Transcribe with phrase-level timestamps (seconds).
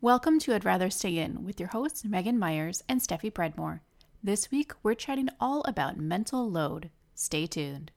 [0.00, 3.82] Welcome to I'd Rather Stay In with your hosts, Megan Myers and Steffi Breadmore.
[4.22, 6.90] This week, we're chatting all about mental load.
[7.16, 7.90] Stay tuned.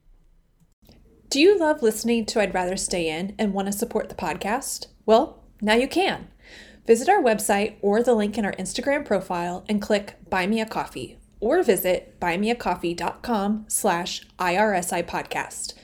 [1.29, 4.87] Do you love listening to I'd Rather Stay In and want to support the podcast?
[5.05, 6.29] Well, now you can.
[6.87, 10.65] Visit our website or the link in our Instagram profile and click Buy Me a
[10.65, 15.75] Coffee or visit buymeacoffee.com slash IRSI podcast.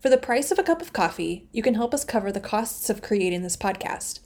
[0.00, 2.88] For the price of a cup of coffee, you can help us cover the costs
[2.88, 4.20] of creating this podcast.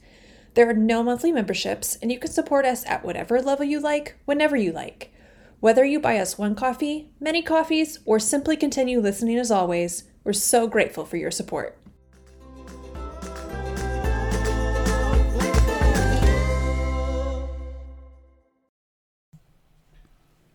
[0.53, 4.17] There are no monthly memberships, and you can support us at whatever level you like,
[4.25, 5.13] whenever you like.
[5.61, 10.33] Whether you buy us one coffee, many coffees, or simply continue listening as always, we're
[10.33, 11.77] so grateful for your support.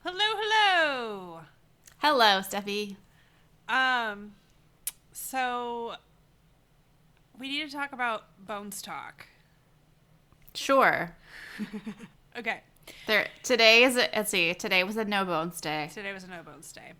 [0.03, 1.41] Hello, hello.
[1.99, 2.97] Hello, Steffi.
[3.67, 4.35] Um,
[5.13, 5.95] so
[7.39, 9.27] we need to talk about Bones Talk.
[10.57, 11.15] Sure.
[12.39, 12.61] Okay,
[13.07, 15.89] There today is a, let's see, today was a no bones day.
[15.95, 16.91] today was a no bones day.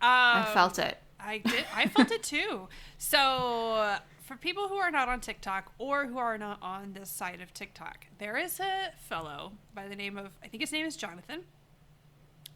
[0.00, 0.96] Um, I felt it.
[1.18, 1.64] I did.
[1.74, 2.68] I felt it too.
[2.98, 7.40] So, for people who are not on TikTok or who are not on this side
[7.40, 10.96] of TikTok, there is a fellow by the name of I think his name is
[10.96, 11.40] Jonathan.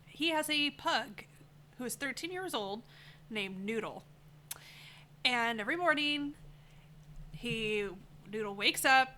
[0.06, 1.24] He has a pug
[1.78, 2.82] who is 13 years old
[3.28, 4.04] named Noodle.
[5.24, 6.34] And every morning,
[7.32, 7.88] he
[8.32, 9.08] Noodle wakes up,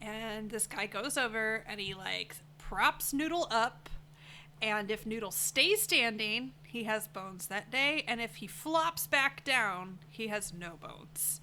[0.00, 3.88] and this guy goes over and he like props Noodle up
[4.62, 8.04] and if Noodle stays standing, he has bones that day.
[8.06, 11.40] And if he flops back down, he has no bones.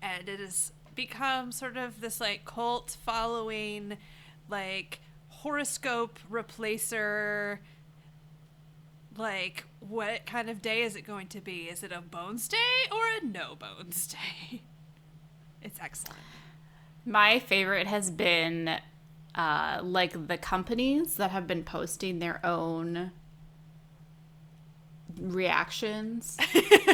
[0.00, 3.98] And it has become sort of this like cult following,
[4.48, 7.58] like horoscope replacer.
[9.16, 11.64] Like, what kind of day is it going to be?
[11.64, 12.56] Is it a bones day
[12.90, 14.06] or a no bones
[14.50, 14.62] day?
[15.60, 16.20] It's excellent.
[17.04, 18.76] My favorite has been
[19.34, 23.10] uh, like the companies that have been posting their own
[25.20, 26.36] reactions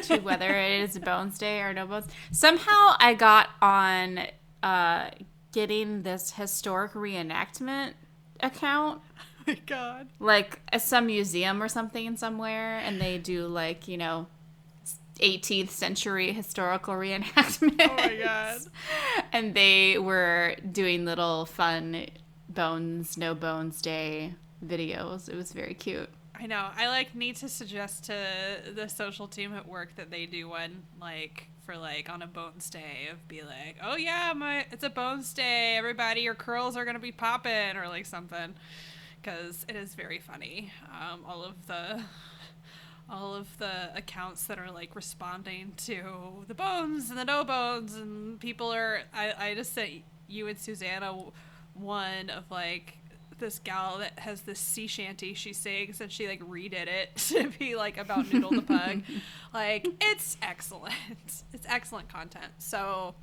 [0.02, 2.06] to whether it is Bones Day or no Bones.
[2.32, 4.20] Somehow I got on
[4.62, 5.10] uh,
[5.52, 7.92] getting this historic reenactment
[8.40, 10.08] account Oh my god.
[10.20, 14.26] like some museum or something somewhere and they do like you know
[15.20, 17.80] 18th century historical reenactment.
[17.80, 18.60] Oh my God.
[19.32, 22.06] and they were doing little fun
[22.48, 24.34] bones no bones day
[24.64, 26.08] videos it was very cute
[26.40, 26.68] I know.
[26.76, 28.16] I like need to suggest to
[28.72, 32.70] the social team at work that they do one like for like on a bones
[32.70, 35.74] day of be like, oh yeah, my it's a bones day.
[35.76, 38.54] Everybody, your curls are gonna be popping or like something,
[39.20, 40.72] because it is very funny.
[40.88, 42.02] Um, all of the
[43.10, 47.94] all of the accounts that are like responding to the bones and the no bones
[47.94, 49.90] and people are I, I just sent
[50.26, 51.16] you and Susanna
[51.74, 52.98] one of like
[53.38, 57.48] this gal that has this sea shanty she sings and she like redid it to
[57.58, 59.02] be like about Noodle the pug.
[59.54, 60.94] like it's excellent.
[61.52, 62.52] It's excellent content.
[62.58, 63.14] So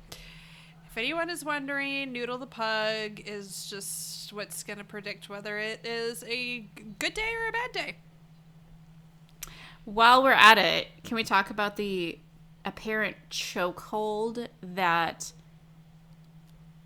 [0.90, 5.84] if anyone is wondering, Noodle the pug is just what's going to predict whether it
[5.84, 6.60] is a
[6.98, 7.96] good day or a bad day.
[9.86, 12.18] While we're at it can we talk about the
[12.66, 15.32] apparent chokehold that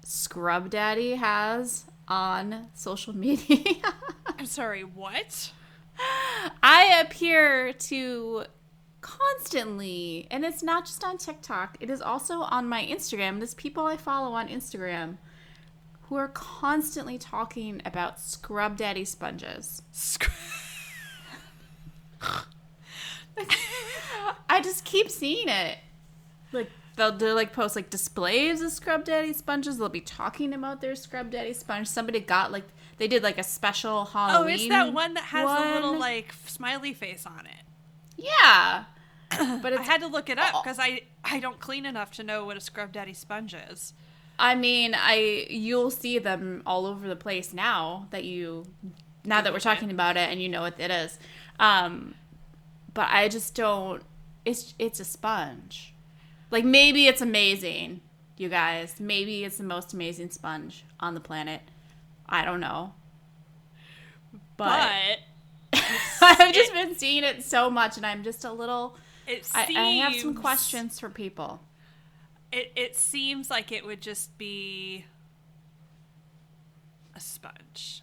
[0.05, 3.75] scrub daddy has on social media
[4.41, 5.53] I'm sorry, what?
[6.63, 8.45] I appear to
[9.03, 13.37] constantly, and it's not just on TikTok, it is also on my Instagram.
[13.37, 15.19] There's people I follow on Instagram
[16.05, 19.83] who are constantly talking about Scrub Daddy sponges.
[24.49, 25.79] I just keep seeing it.
[26.53, 29.79] Like they'll do like post like displays of Scrub Daddy sponges.
[29.79, 31.87] They'll be talking about their Scrub Daddy sponge.
[31.87, 32.65] Somebody got like
[32.99, 34.51] they did like a special Halloween.
[34.51, 37.65] Oh, it's that one that has a little like smiley face on it.
[38.17, 38.85] Yeah.
[39.63, 42.45] But I had to look it up because I I don't clean enough to know
[42.45, 43.95] what a scrub daddy sponge is.
[44.41, 48.67] I mean, I you'll see them all over the place now that you
[49.25, 51.19] now that we're talking about it and you know what it is.
[51.61, 52.17] Um
[52.95, 54.03] but I just don't
[54.45, 55.95] it's it's a sponge.
[56.51, 58.01] Like maybe it's amazing,
[58.37, 58.99] you guys.
[58.99, 61.63] Maybe it's the most amazing sponge on the planet.
[62.29, 62.95] I don't know.
[64.57, 65.19] But,
[65.71, 65.81] But
[66.21, 68.97] I've just been seeing it so much and I'm just a little
[69.27, 71.61] it I, seems I have some questions for people.
[72.53, 75.05] It it seems like it would just be
[77.15, 78.03] a sponge.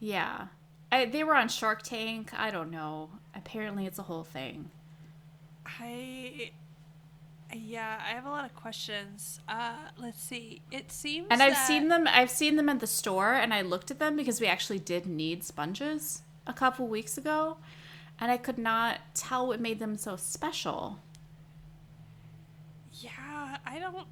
[0.00, 0.46] Yeah.
[0.90, 2.30] I, they were on Shark Tank.
[2.36, 3.10] I don't know.
[3.34, 4.70] Apparently, it's a whole thing.
[5.66, 6.50] I
[7.54, 9.40] Yeah, I have a lot of questions.
[9.48, 10.62] Uh, let's see.
[10.70, 12.06] It seems And I've that- seen them.
[12.08, 15.06] I've seen them at the store, and I looked at them because we actually did
[15.06, 17.58] need sponges a couple weeks ago,
[18.18, 20.98] and I could not tell what made them so special.
[22.92, 24.06] Yeah, I don't.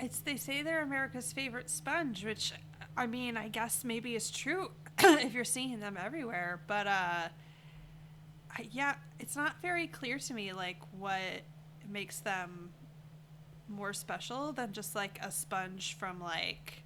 [0.00, 2.52] It's they say they're America's favorite sponge, which
[2.96, 6.60] I mean, I guess maybe it's true if you're seeing them everywhere.
[6.66, 7.28] But uh,
[8.50, 11.20] I, yeah, it's not very clear to me like what
[11.88, 12.70] makes them
[13.68, 16.82] more special than just like a sponge from like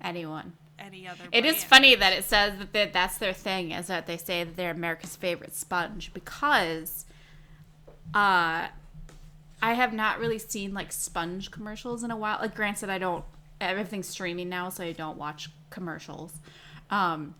[0.00, 0.52] Anyone.
[0.78, 1.24] any other.
[1.32, 1.68] It is brand.
[1.68, 5.16] funny that it says that that's their thing, is that they say that they're America's
[5.16, 7.06] favorite sponge because
[8.14, 8.68] uh,
[9.62, 12.38] I have not really seen like sponge commercials in a while.
[12.40, 13.24] Like, granted, I don't,
[13.60, 16.32] everything's streaming now, so I don't watch commercials.
[16.90, 17.34] Um,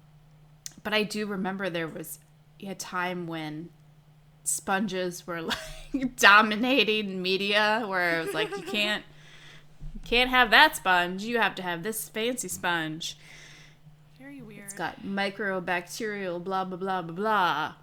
[0.83, 2.19] but I do remember there was
[2.61, 3.71] a time when
[4.45, 5.59] sponges were like
[6.17, 9.05] dominating media where it was like, you can't.
[10.05, 11.25] Can't have that sponge.
[11.25, 13.19] You have to have this fancy sponge.
[14.17, 14.65] Very weird.
[14.67, 17.75] It's got microbacterial blah blah blah blah blah.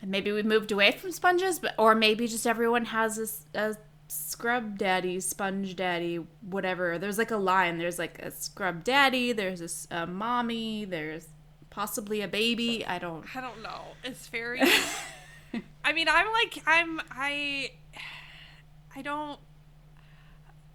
[0.00, 3.76] And maybe we moved away from sponges, but or maybe just everyone has a, a
[4.12, 6.98] scrub daddy, sponge daddy, whatever.
[6.98, 7.78] There's like a line.
[7.78, 9.32] There's like a scrub daddy.
[9.32, 10.84] There's a mommy.
[10.84, 11.28] There's
[11.70, 12.84] possibly a baby.
[12.86, 13.24] I don't.
[13.34, 13.82] I don't know.
[14.04, 14.60] It's very.
[15.84, 17.72] I mean, I'm like, I'm, I,
[18.94, 19.38] I don't,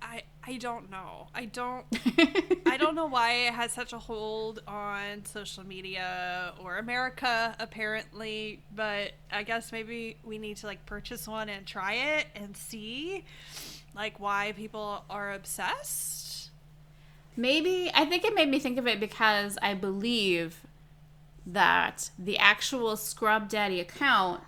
[0.01, 1.27] I, I don't know.
[1.35, 1.85] I don't,
[2.65, 8.61] I don't know why it has such a hold on social media or America, apparently.
[8.73, 13.25] But I guess maybe we need to like purchase one and try it and see,
[13.93, 16.51] like, why people are obsessed.
[17.35, 20.65] Maybe I think it made me think of it because I believe
[21.45, 24.43] that the actual Scrub Daddy account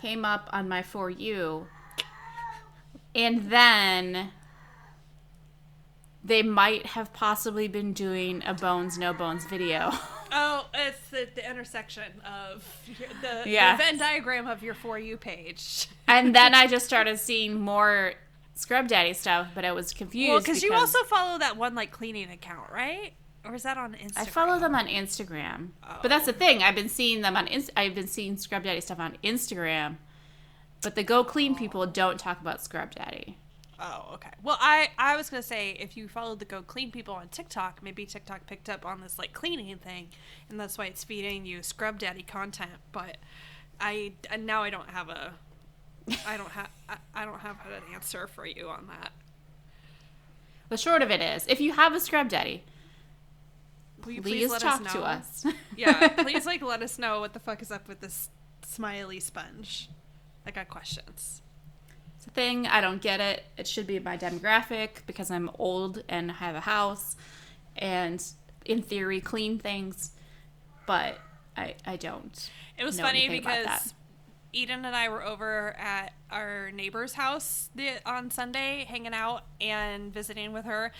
[0.00, 1.66] came up on my for you,
[3.12, 4.30] and then
[6.24, 9.92] they might have possibly been doing a Bones No Bones video.
[10.34, 12.64] Oh, it's the, the intersection of
[13.20, 13.76] the, Yeah.
[13.76, 15.88] the Venn diagram of your for you page.
[16.08, 18.14] and then I just started seeing more
[18.54, 20.30] Scrub Daddy stuff, but I was confused.
[20.30, 23.12] Well, because you also follow that one like cleaning account, right?
[23.44, 24.12] Or is that on Instagram?
[24.16, 25.68] I follow them on Instagram,
[26.00, 26.62] but that's the thing.
[26.62, 27.46] I've been seeing them on.
[27.48, 29.96] Inst- I've been seeing Scrub Daddy stuff on Instagram,
[30.80, 33.36] but the Go Clean people don't talk about Scrub Daddy.
[33.78, 34.30] Oh, okay.
[34.42, 37.82] Well, I I was gonna say if you followed the Go Clean people on TikTok,
[37.82, 40.08] maybe TikTok picked up on this like cleaning thing,
[40.48, 42.72] and that's why it's feeding you Scrub Daddy content.
[42.92, 43.16] But
[43.80, 45.32] I and now I don't have a,
[46.26, 49.12] I don't have I, I don't have an answer for you on that.
[50.68, 52.62] The short of it is, if you have a Scrub Daddy,
[54.00, 55.04] please, please, let talk us to know?
[55.04, 55.46] us.
[55.76, 58.30] yeah, please like let us know what the fuck is up with this
[58.64, 59.88] smiley sponge.
[60.46, 61.42] I got questions.
[62.22, 62.68] It's a thing.
[62.68, 63.42] I don't get it.
[63.58, 67.16] It should be my demographic because I'm old and I have a house,
[67.74, 68.24] and
[68.64, 70.12] in theory clean things,
[70.86, 71.18] but
[71.56, 72.50] I I don't.
[72.78, 73.82] It was funny anything about that.
[73.82, 73.94] because
[74.52, 80.14] Eden and I were over at our neighbor's house the, on Sunday, hanging out and
[80.14, 80.92] visiting with her.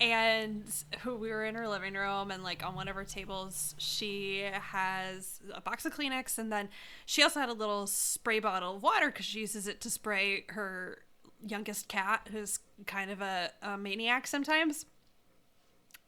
[0.00, 0.64] And
[1.04, 5.40] we were in her living room, and like on one of her tables, she has
[5.52, 6.70] a box of Kleenex, and then
[7.04, 10.44] she also had a little spray bottle of water because she uses it to spray
[10.48, 11.00] her
[11.46, 14.86] youngest cat, who's kind of a, a maniac sometimes.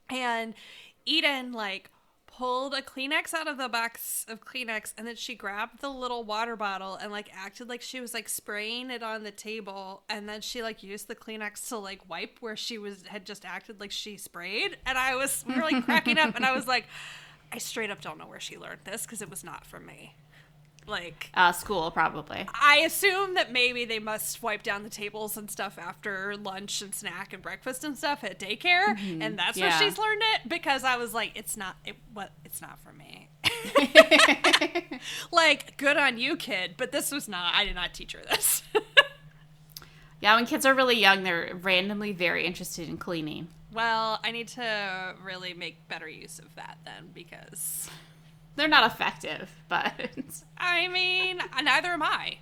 [0.09, 0.55] And
[1.05, 1.91] Eden like
[2.37, 6.25] pulled a Kleenex out of the box of Kleenex and then she grabbed the little
[6.25, 10.29] water bottle and like acted like she was like spraying it on the table and
[10.29, 13.81] then she like used the Kleenex to like wipe where she was had just acted
[13.81, 16.87] like she sprayed and I was really cracking up and I was like
[17.53, 20.15] I straight up don't know where she learned this because it was not from me.
[20.87, 22.47] Like Uh, school probably.
[22.53, 26.95] I assume that maybe they must wipe down the tables and stuff after lunch and
[26.95, 30.49] snack and breakfast and stuff at daycare, and that's where she's learned it.
[30.49, 33.29] Because I was like, it's not it what it's not for me.
[35.33, 37.55] like, good on you, kid, but this was not.
[37.55, 38.63] I did not teach her this.
[40.21, 43.49] Yeah, when kids are really young, they're randomly very interested in cleaning.
[43.73, 47.91] well, I need to really make better use of that then, because
[48.57, 49.93] They're not effective, but
[50.59, 52.39] I mean, neither am I.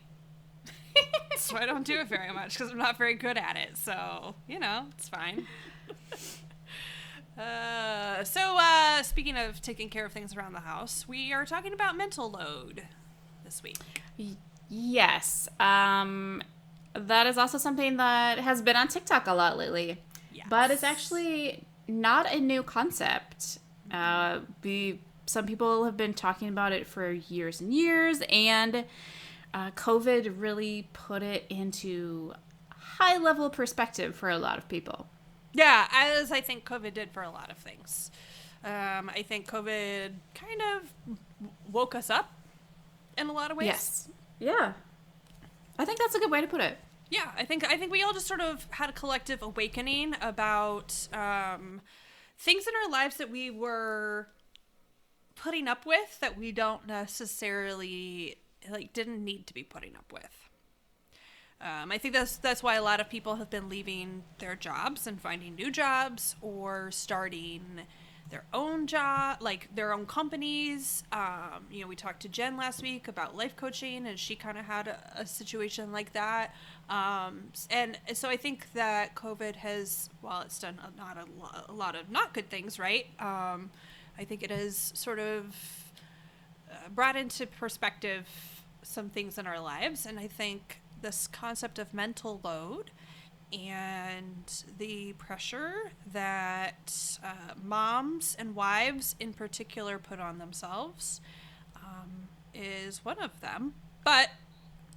[1.37, 3.77] so I don't do it very much because I'm not very good at it.
[3.77, 5.47] So you know, it's fine.
[7.39, 11.73] uh, so uh, speaking of taking care of things around the house, we are talking
[11.73, 12.83] about mental load
[13.45, 13.79] this week.
[14.69, 16.43] yes, um,
[16.95, 20.03] that is also something that has been on TikTok a lot lately.
[20.49, 23.59] But it's actually not a new concept.
[23.91, 25.01] Uh, we
[25.31, 28.85] some people have been talking about it for years and years, and
[29.55, 32.35] uh, COVID really put it into
[32.71, 35.07] high level perspective for a lot of people.
[35.53, 38.11] Yeah, as I think COVID did for a lot of things.
[38.65, 41.17] Um, I think COVID kind of
[41.73, 42.33] woke us up
[43.17, 43.67] in a lot of ways.
[43.67, 44.09] Yes.
[44.39, 44.73] Yeah.
[45.79, 46.77] I think that's a good way to put it.
[47.09, 51.09] Yeah, I think I think we all just sort of had a collective awakening about
[51.13, 51.81] um,
[52.39, 54.29] things in our lives that we were
[55.43, 58.37] putting up with that we don't necessarily
[58.69, 60.49] like didn't need to be putting up with.
[61.63, 65.07] Um, I think that's that's why a lot of people have been leaving their jobs
[65.07, 67.83] and finding new jobs or starting
[68.31, 71.03] their own job, like their own companies.
[71.11, 74.57] Um, you know, we talked to Jen last week about life coaching, and she kind
[74.57, 76.55] of had a, a, situation like that.
[76.89, 81.65] Um, and so I think that COVID has, while it's done a, not a, lo-
[81.69, 83.07] a, lot of not good things, right?
[83.19, 83.71] Um,
[84.21, 85.57] I think it has sort of
[86.71, 88.29] uh, brought into perspective
[88.83, 92.91] some things in our lives, and I think this concept of mental load
[93.51, 101.23] and the pressure that uh, moms and wives in particular put on themselves
[101.77, 103.73] um, is one of them.
[104.05, 104.29] But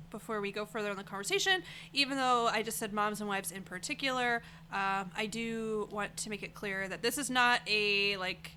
[0.09, 1.63] before we go further in the conversation,
[1.93, 6.29] even though I just said moms and wives in particular, um, I do want to
[6.29, 8.51] make it clear that this is not a like.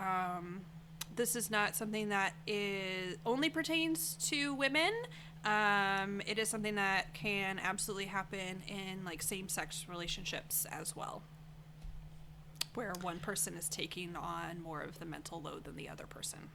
[0.00, 0.62] Um,
[1.14, 4.90] this is not something that is only pertains to women.
[5.44, 11.22] Um, it is something that can absolutely happen in like same sex relationships as well,
[12.74, 16.50] where one person is taking on more of the mental load than the other person.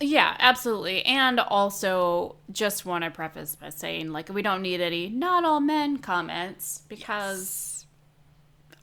[0.00, 1.04] Yeah, absolutely.
[1.04, 5.60] And also, just want to preface by saying, like, we don't need any not all
[5.60, 7.86] men comments because yes.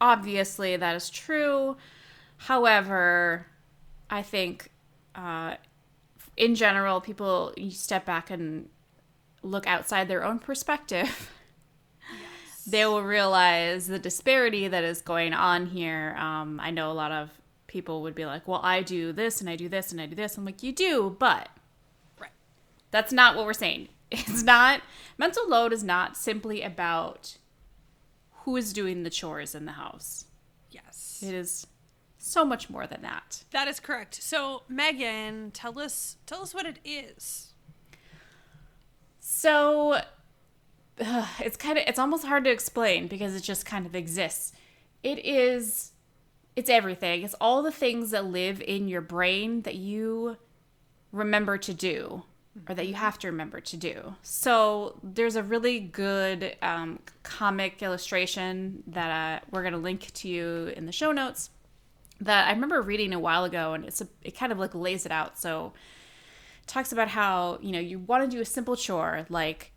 [0.01, 1.77] obviously that is true.
[2.38, 3.48] However,
[4.10, 4.70] I think
[5.15, 5.56] uh,
[6.38, 8.70] in general, people you step back and
[9.42, 11.32] look outside their own perspective,
[12.01, 12.63] yes.
[12.68, 16.15] they will realize the disparity that is going on here.
[16.18, 17.30] Um, I know a lot of
[17.68, 20.15] people would be like, "Well, I do this and I do this and I do
[20.15, 21.50] this." I'm like, "You do, but
[22.20, 22.32] right.
[22.92, 23.89] that's not what we're saying.
[24.12, 24.82] It's not
[25.18, 27.38] mental load is not simply about
[28.44, 30.25] who is doing the chores in the house.
[30.70, 31.65] Yes, it is
[32.25, 33.44] so much more than that.
[33.51, 34.15] That is correct.
[34.15, 37.53] So, Megan, tell us tell us what it is.
[39.20, 40.00] So,
[41.00, 44.53] uh, it's kind of it's almost hard to explain because it just kind of exists.
[45.03, 45.91] It is
[46.55, 47.22] it's everything.
[47.22, 50.38] It's all the things that live in your brain that you
[51.12, 52.24] remember to do
[52.67, 53.01] or that you mm-hmm.
[53.03, 54.15] have to remember to do.
[54.24, 60.29] So there's a really good um, comic illustration that uh, we're going to link to
[60.29, 61.50] you in the show notes
[62.22, 65.05] that I remember reading a while ago, and it's a, it kind of like lays
[65.05, 65.38] it out.
[65.38, 65.74] So
[66.62, 69.72] it talks about how you know you want to do a simple chore like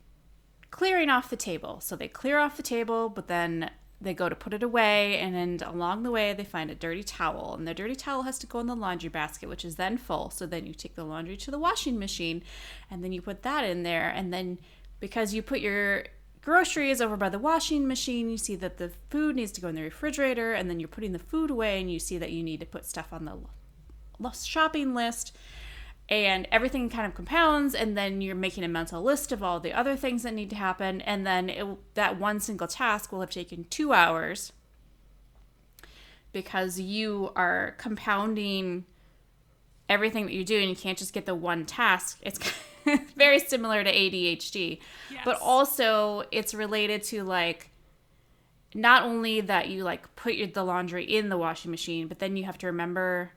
[0.71, 1.80] clearing off the table.
[1.80, 5.35] So they clear off the table, but then they go to put it away, and
[5.35, 8.47] then along the way they find a dirty towel, and the dirty towel has to
[8.47, 10.30] go in the laundry basket, which is then full.
[10.30, 12.42] So then you take the laundry to the washing machine,
[12.90, 14.59] and then you put that in there, and then
[15.00, 16.04] because you put your
[16.42, 18.30] groceries over by the washing machine.
[18.30, 21.12] You see that the food needs to go in the refrigerator, and then you're putting
[21.12, 24.95] the food away, and you see that you need to put stuff on the shopping
[24.95, 25.37] list.
[26.11, 29.75] And everything kind of compounds, and then you're making a mental list of all the
[29.75, 31.02] other things that need to happen.
[31.02, 34.52] And then it, that one single task will have taken two hours
[36.33, 38.87] because you are compounding
[39.88, 42.18] everything that you do, and you can't just get the one task.
[42.23, 42.38] It's
[43.16, 44.78] very similar to ADHD.
[45.11, 45.23] Yes.
[45.25, 47.70] But also it's related to like
[48.75, 52.37] not only that you like put your, the laundry in the washing machine, but then
[52.37, 53.32] you have to remember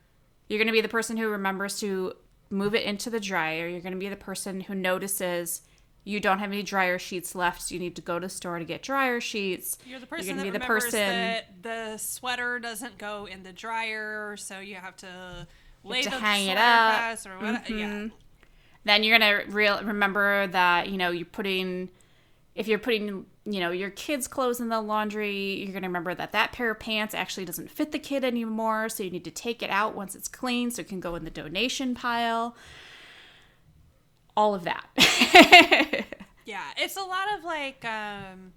[0.47, 2.13] you're going to be the person who remembers to
[2.49, 3.67] move it into the dryer.
[3.67, 5.61] You're going to be the person who notices
[6.03, 8.57] you don't have any dryer sheets left, so you need to go to the store
[8.57, 9.77] to get dryer sheets.
[9.85, 13.43] You're the person You're going that be the person that the sweater doesn't go in
[13.43, 15.47] the dryer, so you have to
[15.83, 17.65] lay have to the hang it up or whatever.
[17.65, 17.77] Mm-hmm.
[17.77, 18.07] Yeah.
[18.83, 21.89] Then you're gonna real remember that you know you're putting
[22.55, 26.13] if you're putting you know your kid's clothes in the laundry you're going to remember
[26.13, 29.31] that that pair of pants actually doesn't fit the kid anymore so you need to
[29.31, 32.55] take it out once it's clean so it can go in the donation pile.
[34.35, 34.87] All of that.
[36.43, 38.51] Yeah it's a lot of like um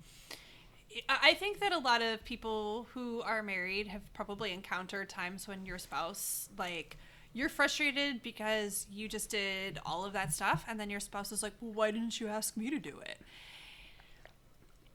[1.08, 5.66] I think that a lot of people who are married have probably encountered times when
[5.66, 6.96] your spouse like
[7.34, 11.42] you're frustrated because you just did all of that stuff and then your spouse is
[11.42, 13.18] like well why didn't you ask me to do it?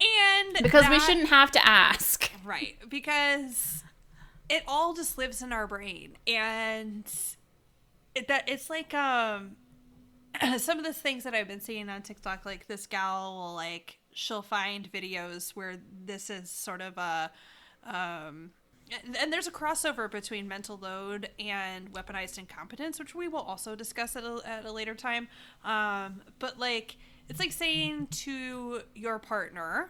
[0.02, 2.32] And because that, we shouldn't have to ask.
[2.44, 3.84] Right because
[4.50, 7.06] it all just lives in our brain and
[8.16, 9.58] it, that it's like um
[10.58, 14.00] some of the things that I've been seeing on TikTok, like this gal will like
[14.14, 17.32] she'll find videos where this is sort of a
[17.84, 18.52] um
[19.20, 24.16] and there's a crossover between mental load and weaponized incompetence, which we will also discuss
[24.16, 25.28] at a, at a later time.
[25.64, 29.90] Um, but like, it's like saying to your partner,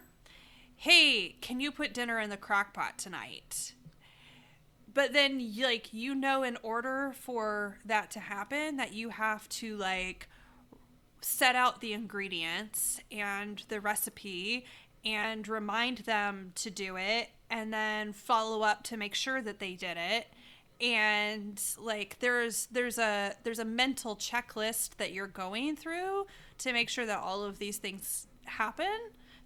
[0.76, 3.74] "Hey, can you put dinner in the crock pot tonight?"
[4.92, 9.76] But then, like, you know, in order for that to happen, that you have to
[9.76, 10.28] like
[11.20, 14.64] set out the ingredients and the recipe
[15.04, 19.74] and remind them to do it and then follow up to make sure that they
[19.74, 20.28] did it.
[20.80, 26.26] And like there's there's a there's a mental checklist that you're going through
[26.58, 28.86] to make sure that all of these things happen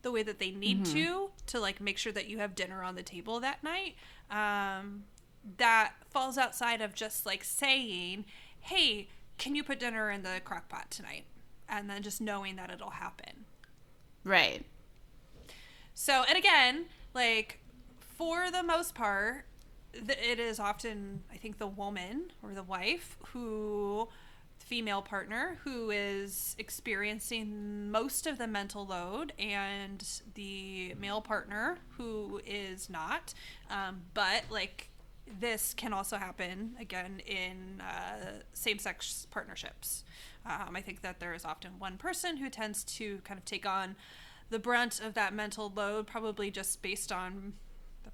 [0.02, 0.94] the way that they need mm-hmm.
[0.94, 3.96] to to like make sure that you have dinner on the table that night.
[4.30, 5.04] Um,
[5.58, 8.24] that falls outside of just like saying
[8.60, 11.24] hey can you put dinner in the crock pot tonight?
[11.68, 13.46] And then just knowing that it'll happen.
[14.22, 14.64] Right.
[15.94, 17.58] So and again like
[18.16, 19.44] for the most part,
[19.92, 24.08] it is often, I think, the woman or the wife who,
[24.58, 30.04] female partner, who is experiencing most of the mental load, and
[30.34, 33.34] the male partner who is not.
[33.70, 34.88] Um, but, like,
[35.40, 40.04] this can also happen again in uh, same sex partnerships.
[40.44, 43.66] Um, I think that there is often one person who tends to kind of take
[43.66, 43.96] on
[44.50, 47.54] the brunt of that mental load, probably just based on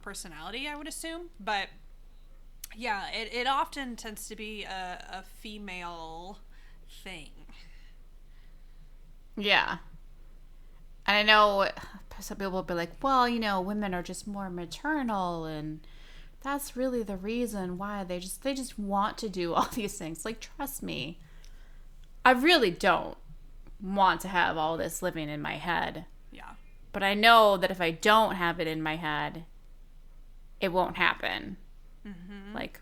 [0.03, 1.31] personality, I would assume.
[1.39, 1.69] But
[2.77, 6.39] yeah, it, it often tends to be a, a female
[7.03, 7.31] thing.
[9.37, 9.79] Yeah.
[11.07, 11.69] And I know
[12.21, 15.81] some people will be like, well, you know, women are just more maternal and
[16.43, 20.25] that's really the reason why they just they just want to do all these things.
[20.25, 21.19] Like trust me.
[22.25, 23.17] I really don't
[23.83, 26.05] want to have all this living in my head.
[26.31, 26.53] Yeah.
[26.93, 29.47] But I know that if I don't have it in my head,
[30.61, 31.57] it won't happen.
[32.07, 32.55] Mm-hmm.
[32.55, 32.81] Like,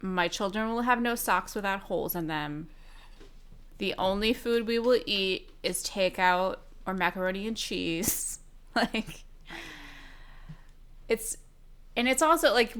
[0.00, 2.68] my children will have no socks without holes in them.
[3.78, 6.56] The only food we will eat is takeout
[6.86, 8.40] or macaroni and cheese.
[8.74, 9.24] like,
[11.08, 11.36] it's,
[11.96, 12.74] and it's also like,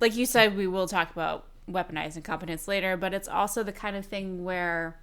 [0.00, 3.96] like you said, we will talk about weaponized incompetence later, but it's also the kind
[3.96, 4.98] of thing where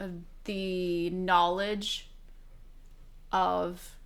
[0.00, 0.08] uh,
[0.44, 2.08] the knowledge
[3.32, 3.96] of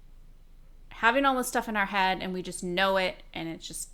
[0.97, 3.91] having all this stuff in our head and we just know it and it's just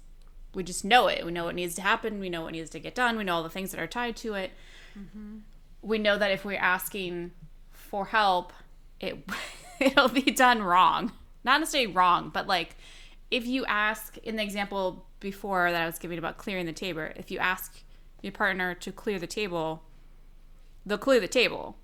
[0.55, 1.25] we just know it.
[1.25, 2.21] We know what needs to happen.
[2.21, 3.17] We know what needs to get done.
[3.17, 4.53] We know all the things that are tied to it.
[4.97, 5.39] Mm-hmm.
[5.81, 7.33] We know that if we're asking
[7.73, 8.53] for help,
[9.01, 9.19] it
[9.81, 11.13] it'll be done wrong.
[11.43, 12.77] Not necessarily wrong, but like
[13.31, 17.09] if you ask in the example before that I was giving about clearing the table,
[17.17, 17.83] if you ask
[18.21, 19.83] your partner to clear the table,
[20.87, 21.77] they'll clear the table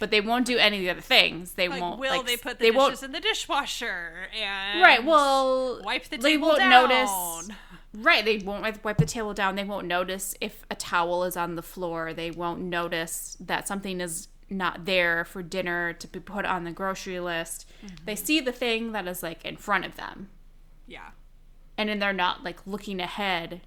[0.00, 1.52] but they won't do any of the other things.
[1.52, 2.00] They like, won't.
[2.00, 5.04] Will like, they put the they dishes won't, in the dishwasher and right?
[5.04, 6.88] Well, wipe the table they won't down.
[6.88, 7.56] notice.
[7.92, 9.56] Right, they won't wipe the table down.
[9.56, 12.14] They won't notice if a towel is on the floor.
[12.14, 16.70] They won't notice that something is not there for dinner to be put on the
[16.70, 17.66] grocery list.
[17.84, 18.04] Mm-hmm.
[18.04, 20.28] They see the thing that is like in front of them.
[20.86, 21.10] Yeah.
[21.76, 23.60] And then they're not like looking ahead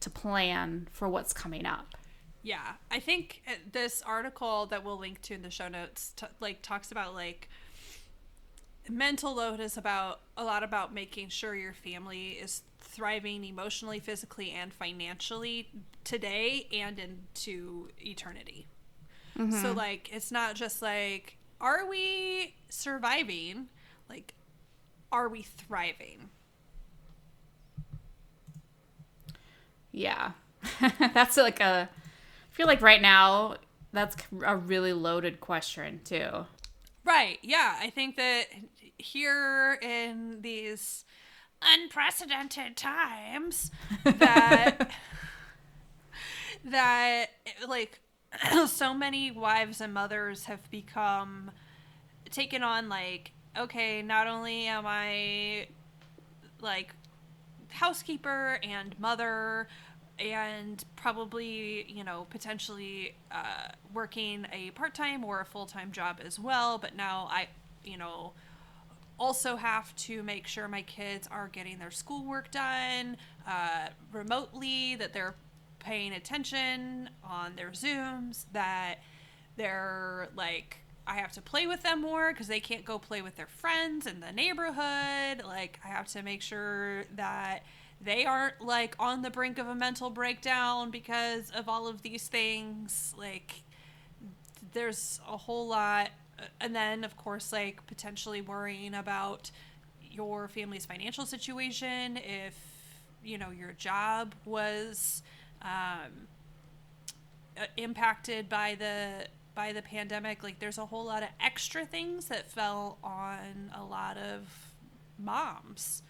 [0.00, 1.94] to plan for what's coming up.
[2.42, 6.26] Yeah, I think uh, this article that we'll link to in the show notes t-
[6.40, 7.48] like talks about like
[8.88, 14.50] mental load is about a lot about making sure your family is thriving emotionally, physically,
[14.50, 15.68] and financially
[16.02, 18.66] today and into eternity.
[19.38, 19.60] Mm-hmm.
[19.60, 23.68] So like it's not just like are we surviving?
[24.08, 24.34] Like
[25.12, 26.30] are we thriving?
[29.92, 30.32] Yeah.
[31.14, 31.88] That's like a
[32.60, 33.54] feel like right now
[33.90, 36.44] that's a really loaded question too.
[37.06, 37.38] Right.
[37.40, 38.48] Yeah, I think that
[38.98, 41.06] here in these
[41.62, 43.70] unprecedented times
[44.04, 44.90] that
[46.66, 47.28] that
[47.66, 47.98] like
[48.66, 51.50] so many wives and mothers have become
[52.30, 55.68] taken on like okay, not only am I
[56.60, 56.94] like
[57.68, 59.66] housekeeper and mother,
[60.20, 66.78] and probably you know potentially uh, working a part-time or a full-time job as well
[66.78, 67.48] but now i
[67.84, 68.32] you know
[69.18, 75.12] also have to make sure my kids are getting their schoolwork done uh, remotely that
[75.12, 75.34] they're
[75.78, 78.96] paying attention on their zooms that
[79.56, 83.36] they're like i have to play with them more because they can't go play with
[83.36, 85.42] their friends in the neighborhood.
[85.44, 87.62] Like i have to make sure that
[88.00, 92.28] they aren't like on the brink of a mental breakdown because of all of these
[92.28, 93.62] things like
[94.72, 96.10] there's a whole lot
[96.60, 99.50] and then of course like potentially worrying about
[100.10, 102.56] your family's financial situation if
[103.22, 105.22] you know your job was
[105.62, 106.26] um,
[107.58, 110.42] uh, impacted by the by the pandemic.
[110.42, 114.48] Like there's a whole lot of extra things that fell on a lot of
[115.18, 116.02] moms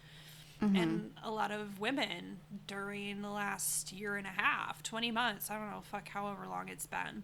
[0.63, 0.77] mm-hmm.
[0.77, 5.59] and a lot of women during the last year and a half 20 months i
[5.59, 7.23] don't know fuck however long it's been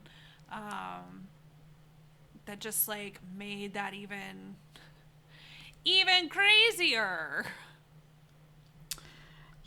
[0.53, 1.27] um,
[2.47, 4.57] that just like made that even
[5.85, 7.47] even crazier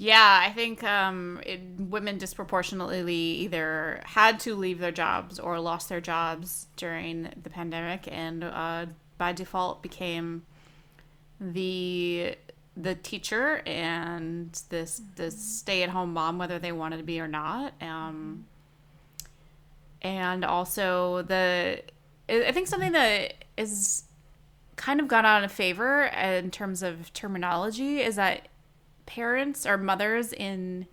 [0.02, 5.90] yeah, I think um, it, women disproportionately either had to leave their jobs or lost
[5.90, 8.86] their jobs during the pandemic, and uh,
[9.18, 10.44] by default became
[11.42, 12.34] the
[12.82, 17.28] the teacher and this the stay at home mom, whether they wanted to be or
[17.28, 17.74] not.
[17.82, 18.46] Um,
[20.02, 21.82] and also the
[22.30, 24.04] I think something that is
[24.76, 28.48] kind of gone out of favor in terms of terminology is that
[29.06, 30.88] parents or mothers in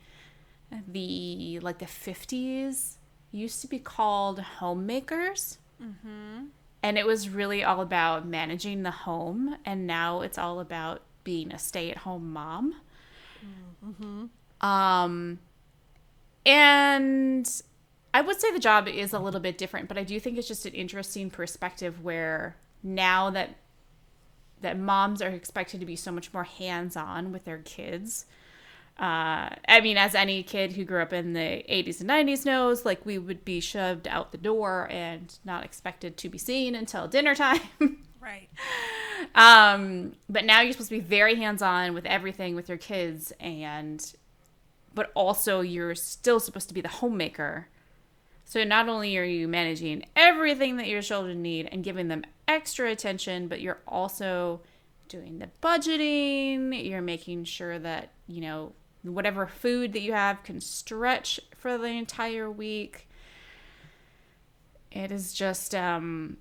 [0.88, 2.96] the like the 50s
[3.31, 5.59] used to be called homemakers.
[5.81, 6.46] Mm-hmm.
[6.83, 9.57] And it was really all about managing the home.
[9.64, 12.77] And now it's all about being a stay at home mom.
[13.85, 14.67] Mm-hmm.
[14.67, 15.41] Um,
[16.47, 17.62] and
[18.15, 20.47] I would say the job is a little bit different, but I do think it's
[20.47, 23.57] just an interesting perspective where now that
[24.62, 28.25] that moms are expected to be so much more hands-on with their kids.
[28.99, 32.87] Uh, I mean, as any kid who grew up in the 80s and 90s knows,
[32.87, 37.07] like we would be shoved out the door and not expected to be seen until
[37.07, 37.61] dinner time.
[38.27, 38.49] right.
[39.35, 44.05] Um, but now you're supposed to be very hands-on with everything with your kids, and
[44.95, 47.69] but also you're still supposed to be the homemaker.
[48.45, 52.91] So not only are you managing everything that your children need and giving them extra
[52.91, 54.61] attention, but you're also
[55.09, 60.61] doing the budgeting, you're making sure that, you know, whatever food that you have can
[60.61, 63.09] stretch for the entire week.
[64.91, 66.39] It is just um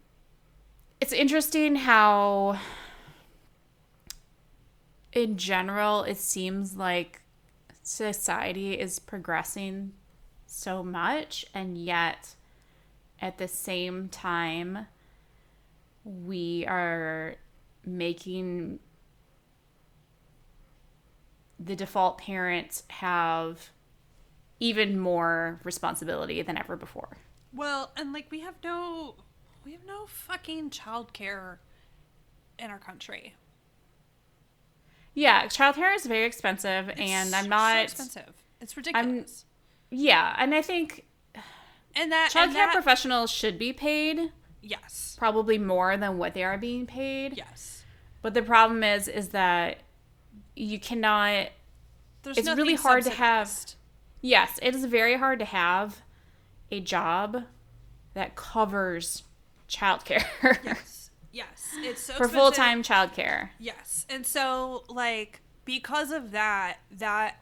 [1.01, 2.59] it's interesting how
[5.13, 7.21] in general it seems like
[7.83, 9.93] society is progressing
[10.45, 12.35] so much and yet
[13.21, 14.87] at the same time
[16.03, 17.35] we are
[17.85, 18.79] making
[21.59, 23.69] the default parents have
[24.59, 27.17] even more responsibility than ever before.
[27.53, 29.15] Well, and like we have no
[29.65, 31.57] we have no fucking childcare
[32.59, 33.35] in our country.
[35.13, 38.33] Yeah, childcare is very expensive it's and I'm not so expensive.
[38.61, 39.45] It's ridiculous.
[39.91, 41.05] I'm, yeah, and I think
[41.95, 44.31] and that childcare and that, professionals should be paid
[44.65, 45.15] Yes.
[45.17, 47.37] Probably more than what they are being paid.
[47.37, 47.85] Yes.
[48.23, 49.77] But the problem is is that
[50.55, 51.49] you cannot
[52.23, 53.51] There's it's really hard to have
[54.21, 56.01] Yes, it is very hard to have
[56.71, 57.43] a job
[58.15, 59.21] that covers
[59.69, 60.25] childcare.
[60.63, 61.11] yes.
[61.31, 61.69] Yes.
[61.77, 63.49] It's so for full time childcare.
[63.59, 64.05] Yes.
[64.09, 67.37] And so like because of that, that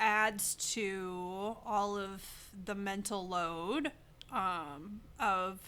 [0.00, 2.22] adds to all of
[2.64, 3.92] the mental load
[4.32, 5.60] um, of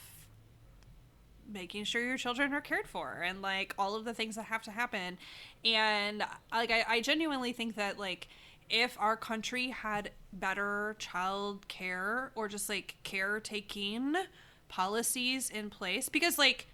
[1.49, 4.63] making sure your children are cared for and like all of the things that have
[4.63, 5.19] to happen
[5.65, 8.29] and like I, I genuinely think that like
[8.71, 14.15] if our country had better child care or just like caretaking
[14.75, 16.67] policies in place because like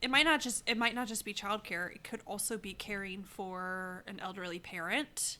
[0.00, 3.24] it might not just it might not just be childcare it could also be caring
[3.24, 5.38] for an elderly parent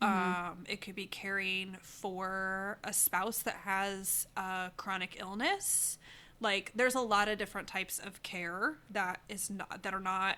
[0.00, 0.50] mm-hmm.
[0.50, 5.98] um, it could be caring for a spouse that has a chronic illness
[6.38, 10.36] like there's a lot of different types of care that is not that are not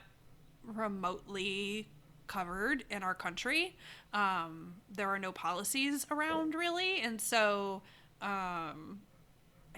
[0.64, 1.86] remotely
[2.28, 3.76] covered in our country.
[4.14, 7.82] Um, there are no policies around really, and so
[8.22, 9.00] um,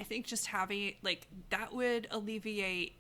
[0.05, 2.97] think just having like that would alleviate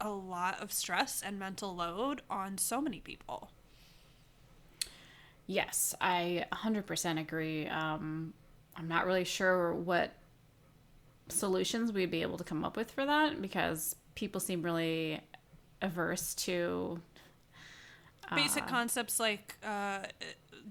[0.00, 3.50] a lot of stress and mental load on so many people.
[5.46, 7.66] Yes, I 100% agree.
[7.66, 8.32] Um,
[8.76, 10.14] I'm not really sure what
[11.28, 15.20] solutions we'd be able to come up with for that because people seem really
[15.82, 17.00] averse to
[18.34, 20.00] basic concepts like uh,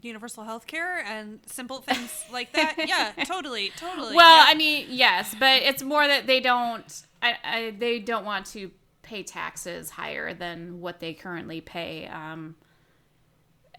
[0.01, 2.75] universal health care and simple things like that.
[2.77, 4.15] Yeah, totally, totally.
[4.15, 4.45] Well, yeah.
[4.47, 7.03] I mean, yes, but it's more that they don't.
[7.21, 12.07] I, I, they don't want to pay taxes higher than what they currently pay.
[12.07, 12.55] Um,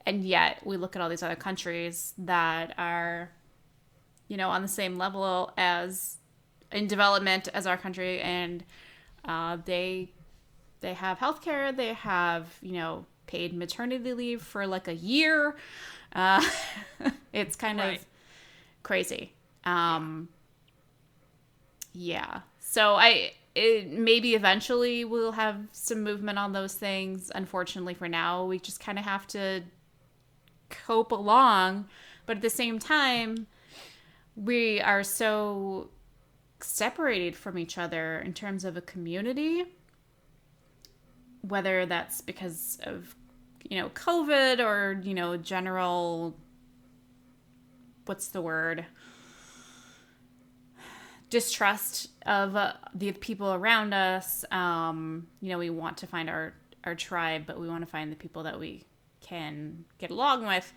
[0.05, 3.31] and yet, we look at all these other countries that are,
[4.29, 6.17] you know, on the same level as
[6.73, 8.65] in development as our country, and
[9.25, 10.11] uh, they
[10.81, 11.73] they have health care.
[11.73, 15.57] They have you know paid maternity leave for like a year.
[16.15, 16.43] Uh,
[17.33, 17.99] it's kind Right.
[18.01, 18.07] of
[18.83, 19.33] crazy.
[19.65, 20.29] Um,
[21.93, 22.41] yeah.
[22.59, 27.31] So I it, maybe eventually we'll have some movement on those things.
[27.35, 29.63] Unfortunately, for now, we just kind of have to
[30.69, 31.87] cope along.
[32.27, 33.47] But at the same time,
[34.37, 35.91] we are so
[36.61, 39.65] separated from each other in terms of a community.
[41.43, 43.17] Whether that's because of
[43.69, 46.37] you know COVID or you know general
[48.07, 48.87] what's the word
[51.31, 54.45] distrust of uh, the people around us.
[54.51, 56.53] Um, you know, we want to find our
[56.85, 58.85] our tribe, but we want to find the people that we
[59.21, 60.73] can get along with.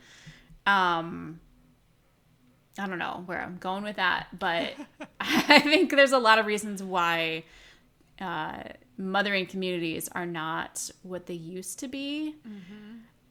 [0.66, 1.40] Um,
[2.78, 4.74] I don't know where I'm going with that, but
[5.20, 7.44] I think there's a lot of reasons why
[8.24, 8.64] uh,
[8.98, 12.36] mothering communities are not what they used to be.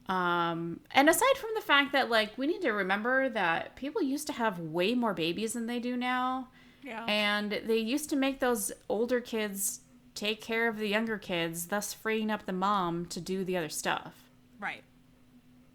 [0.09, 4.27] Um, and aside from the fact that, like, we need to remember that people used
[4.27, 6.49] to have way more babies than they do now.
[6.85, 7.05] Yeah.
[7.07, 9.81] And they used to make those older kids
[10.15, 13.71] take care of the younger kids, thus freeing up the mom to do the other
[13.71, 14.13] stuff.
[14.61, 14.83] Right.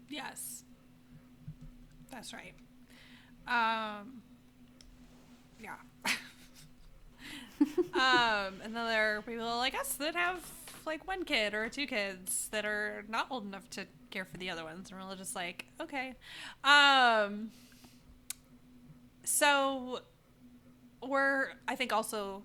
[0.08, 0.62] Yes.
[2.10, 2.54] That's right.
[3.48, 4.22] Um
[5.60, 5.76] yeah.
[7.94, 10.44] um and then there are people like us that have
[10.86, 14.48] like one kid or two kids that are not old enough to care for the
[14.50, 16.14] other ones and we're just like, okay.
[16.64, 17.50] Um
[19.24, 20.00] so
[21.06, 22.42] we're I think also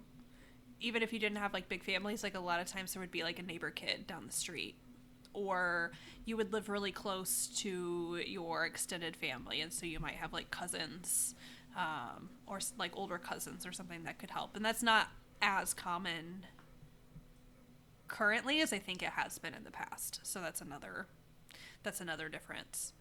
[0.81, 3.11] even if you didn't have like big families, like a lot of times there would
[3.11, 4.75] be like a neighbor kid down the street
[5.33, 5.91] or
[6.25, 10.51] you would live really close to your extended family and so you might have like
[10.51, 11.35] cousins
[11.75, 15.07] um, or like older cousins or something that could help and that's not
[15.41, 16.45] as common
[18.07, 21.07] currently as i think it has been in the past so that's another
[21.83, 22.93] that's another difference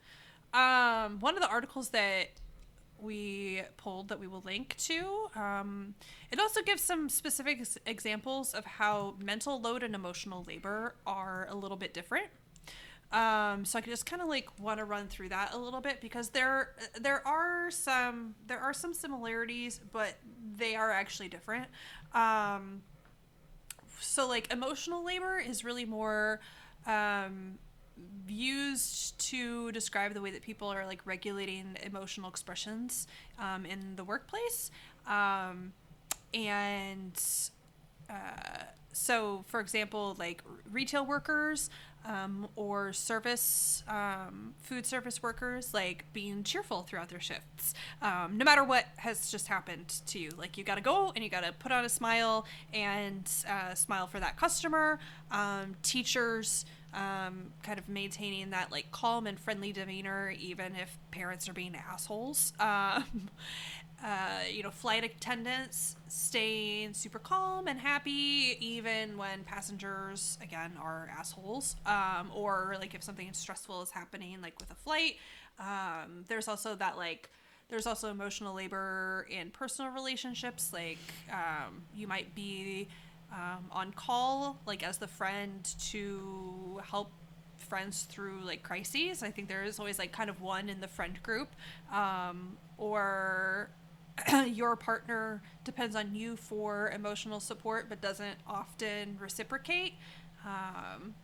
[0.54, 2.28] um, one of the articles that
[3.02, 5.28] we pulled that we will link to.
[5.34, 5.94] Um,
[6.30, 11.54] it also gives some specific examples of how mental load and emotional labor are a
[11.54, 12.26] little bit different.
[13.12, 15.82] Um, so I could just kind of like want to run through that a little
[15.82, 20.16] bit because there there are some there are some similarities, but
[20.56, 21.66] they are actually different.
[22.14, 22.82] Um,
[24.00, 26.40] so like emotional labor is really more
[26.86, 27.58] um,
[28.26, 33.06] used to describe the way that people are like regulating emotional expressions
[33.38, 34.70] um, in the workplace
[35.06, 35.72] um,
[36.34, 37.22] and
[38.10, 41.70] uh, so for example like retail workers
[42.04, 47.74] um, or service um, food service workers like being cheerful throughout their shifts.
[48.00, 50.30] Um, no matter what has just happened to you.
[50.36, 53.74] Like you got to go and you got to put on a smile and uh,
[53.74, 54.98] smile for that customer.
[55.30, 61.48] Um, teachers um, kind of maintaining that like calm and friendly demeanor even if parents
[61.48, 62.52] are being assholes.
[62.62, 63.28] Um,
[64.04, 71.08] uh, you know, flight attendants staying super calm and happy even when passengers, again, are
[71.16, 71.76] assholes.
[71.86, 75.16] Um, or like if something stressful is happening, like with a flight.
[75.60, 77.30] Um, there's also that like,
[77.68, 80.72] there's also emotional labor in personal relationships.
[80.72, 80.98] Like,
[81.32, 82.88] um, you might be
[83.32, 87.10] um, on call, like as the friend to help
[87.58, 89.22] friends through like crises.
[89.22, 91.48] I think there is always like kind of one in the friend group,
[91.92, 93.70] um, or
[94.46, 99.94] your partner depends on you for emotional support but doesn't often reciprocate.
[100.44, 101.14] Um,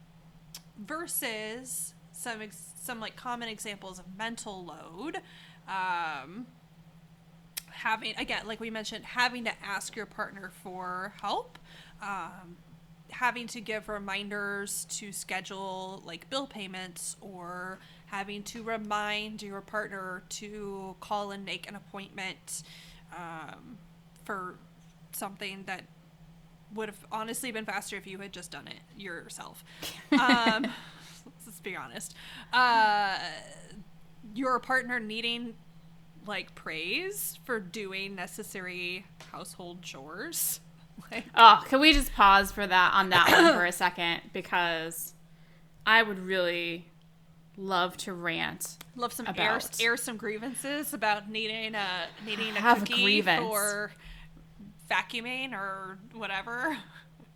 [0.79, 5.19] versus some ex- some like common examples of mental load.
[5.69, 6.47] Um,
[7.71, 11.59] having again like we mentioned having to ask your partner for help
[12.03, 12.57] um,
[13.11, 17.79] having to give reminders to schedule like bill payments or
[18.11, 22.63] having to remind your partner to call and make an appointment
[23.17, 23.79] um,
[24.25, 24.57] for
[25.13, 25.83] something that
[26.75, 29.65] would have honestly been faster if you had just done it yourself.
[30.13, 30.67] Um,
[31.47, 32.15] let's be honest.
[32.53, 33.19] Uh,
[34.35, 35.55] your partner needing
[36.27, 40.61] like praise for doing necessary household chores?
[41.13, 44.21] Like Oh, can we just pause for that on that one for a second?
[44.33, 45.15] Because
[45.87, 46.87] I would really
[47.59, 48.79] love to rant.
[48.97, 53.47] love some air, air some grievances about needing a needing a Have a cookie grievance.
[53.47, 53.91] for
[54.91, 56.77] vacuuming or whatever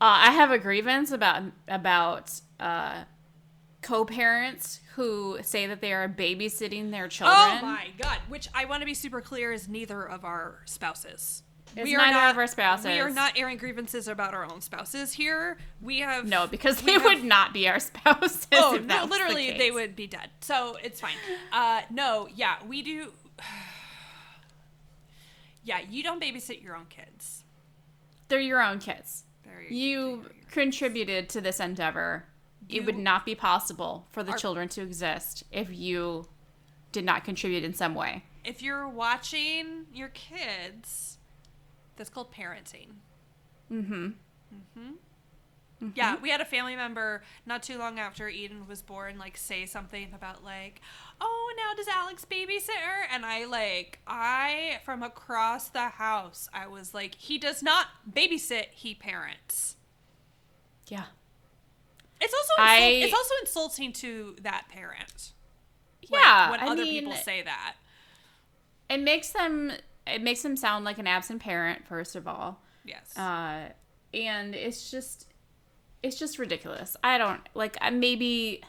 [0.00, 3.04] Uh, I have a grievance about about uh,
[3.82, 7.36] co-parents who say that they are babysitting their children.
[7.38, 11.42] oh my god which i want to be super clear is neither of our spouses
[11.76, 12.86] It's we are neither not of our spouses.
[12.86, 15.56] We are not airing grievances about our own spouses here.
[15.80, 18.46] We have No, because they have- would not be our spouses.
[18.52, 19.00] Oh if no!
[19.02, 20.30] was the Literally, they would be dead.
[20.40, 21.14] So it's fine.
[21.52, 23.12] Uh, no, yeah, we do.
[25.64, 27.44] yeah, you don't babysit your own kids.
[28.28, 29.24] They're your own kids.
[29.44, 32.24] They're- You contributed to this endeavor.
[32.68, 36.26] it would not be possible for the are- children to exist if you
[36.92, 38.24] did not contribute in some way.
[38.44, 41.18] If you're watching your kids,
[41.96, 42.88] that's called parenting.
[43.70, 44.06] Mm-hmm.
[44.54, 44.90] mm-hmm
[45.94, 49.66] Yeah, we had a family member not too long after Eden was born, like say
[49.66, 50.80] something about like,
[51.20, 56.66] "Oh, now does Alex babysit her?" And I like, I from across the house, I
[56.68, 59.76] was like, "He does not babysit; he parents."
[60.86, 61.04] Yeah.
[62.20, 65.32] It's also I- insult- it's also insulting to that parent.
[66.10, 67.74] Like, Yeah, when I other mean- people say that.
[68.88, 69.72] It makes them
[70.06, 72.60] it makes them sound like an absent parent, first of all.
[72.84, 73.16] Yes.
[73.16, 73.68] Uh,
[74.14, 75.28] and it's just
[76.02, 76.96] it's just ridiculous.
[77.04, 78.62] I don't like maybe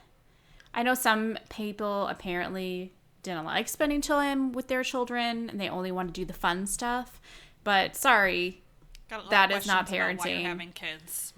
[0.73, 2.93] I know some people apparently
[3.23, 6.67] didn't like spending time with their children and they only want to do the fun
[6.67, 7.19] stuff.
[7.63, 8.61] But sorry,
[9.09, 10.45] Got a lot of that is not questions about why you're parenting.
[10.45, 11.33] having kids.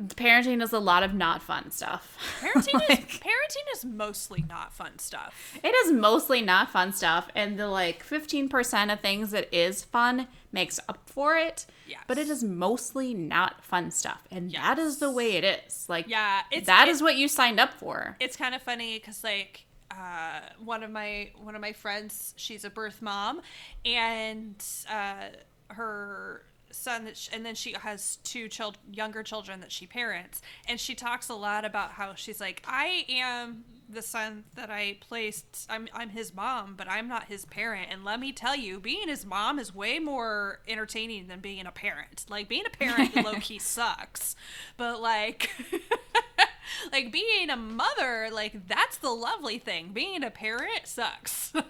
[0.00, 2.16] Parenting is a lot of not fun stuff.
[2.40, 5.58] Parenting Like- is parenting is mostly not fun stuff.
[5.62, 10.26] It is mostly not fun stuff, and the like 15% of things that is fun
[10.52, 11.66] makes up for it.
[11.86, 12.00] Yes.
[12.06, 15.86] But it is mostly not fun stuff, and that is the way it is.
[15.88, 18.16] Like, Yeah, it's that it- is what you signed up for.
[18.20, 22.64] it's kind of funny because like uh, one of my one of my friends she's
[22.64, 23.40] a birth mom
[23.84, 25.30] and uh,
[25.68, 30.40] her son that sh and then she has two child younger children that she parents.
[30.68, 34.96] And she talks a lot about how she's like i am the son that i
[35.00, 37.88] placed i'm, I'm his mom but i'm not his parent.
[37.90, 41.72] And let me tell you being his mom is way more entertaining than being a
[41.72, 42.26] parent.
[42.28, 44.36] Like being a parent low-key sucks.
[44.76, 45.50] But like
[46.92, 49.90] like being a mother like that's the lovely thing.
[49.92, 51.52] Being a parent sucks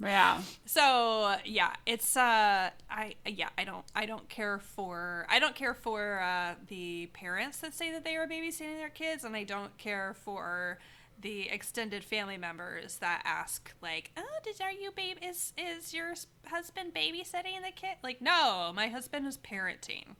[0.00, 0.42] Yeah.
[0.66, 5.72] so yeah it's uh i yeah i don't i don't care for i don't care
[5.72, 9.78] for uh the parents that say that they are babysitting their kids and i don't
[9.78, 10.78] care for
[11.20, 16.14] the extended family members that ask like oh did are you babe is is your
[16.46, 17.96] husband babysitting the kid?
[18.02, 20.16] Like no my husband is parenting.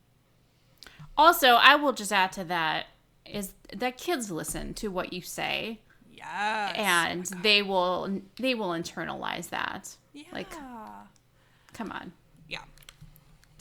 [1.16, 2.86] Also, I will just add to that
[3.24, 5.80] is that kids listen to what you say,
[6.24, 9.96] yes and they will they will internalize that.
[10.12, 10.50] yeah Like,
[11.72, 12.12] come on.
[12.48, 12.60] yeah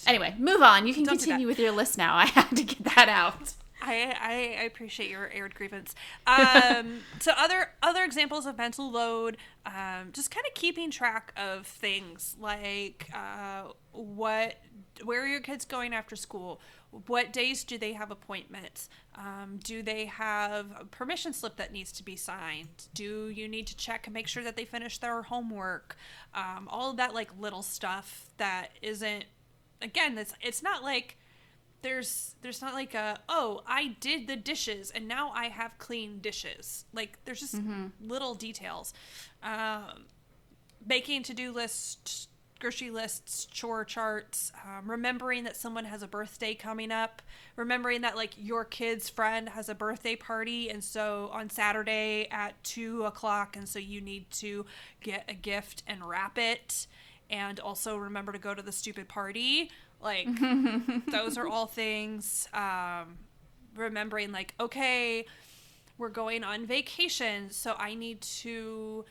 [0.06, 0.86] Anyway, move on.
[0.88, 2.16] You can continue with your list now.
[2.18, 3.54] I had to get that out.
[3.86, 5.94] I, I, I appreciate your aired grievance.
[6.26, 11.68] Um, so other other examples of mental load, um, just kind of keeping track of
[11.68, 14.56] things like uh, what,
[15.04, 16.62] where are your kids going after school?
[17.08, 18.90] What days do they have appointments?
[19.16, 22.88] Um, do they have a permission slip that needs to be signed?
[22.94, 25.96] Do you need to check and make sure that they finish their homework?
[26.34, 29.26] Um, all of that like little stuff that isn't.
[29.82, 31.18] Again, it's it's not like
[31.82, 36.20] there's there's not like a oh I did the dishes and now I have clean
[36.20, 36.86] dishes.
[36.94, 37.56] Like there's just
[38.02, 38.94] little details.
[39.44, 40.06] Um,
[40.86, 42.28] making to do lists,
[42.64, 47.22] grocery lists, chore charts, um, remembering that someone has a birthday coming up,
[47.58, 52.54] remembering that like your kid's friend has a birthday party and so on Saturday at
[52.64, 54.66] two o'clock and so you need to
[55.02, 56.88] get a gift and wrap it
[57.30, 59.70] and also remember to go to the stupid party.
[60.02, 60.30] Like
[61.12, 63.18] those are all things um,
[63.76, 65.26] remembering like okay
[65.98, 69.04] we're going on vacation so i need to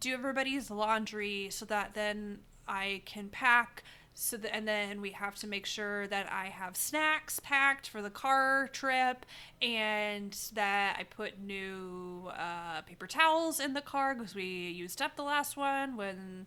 [0.00, 3.82] do everybody's laundry so that then i can pack
[4.14, 8.10] so and then we have to make sure that i have snacks packed for the
[8.10, 9.24] car trip
[9.62, 15.16] and that i put new uh, paper towels in the car because we used up
[15.16, 16.46] the last one when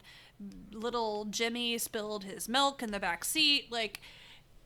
[0.72, 4.02] little jimmy spilled his milk in the back seat like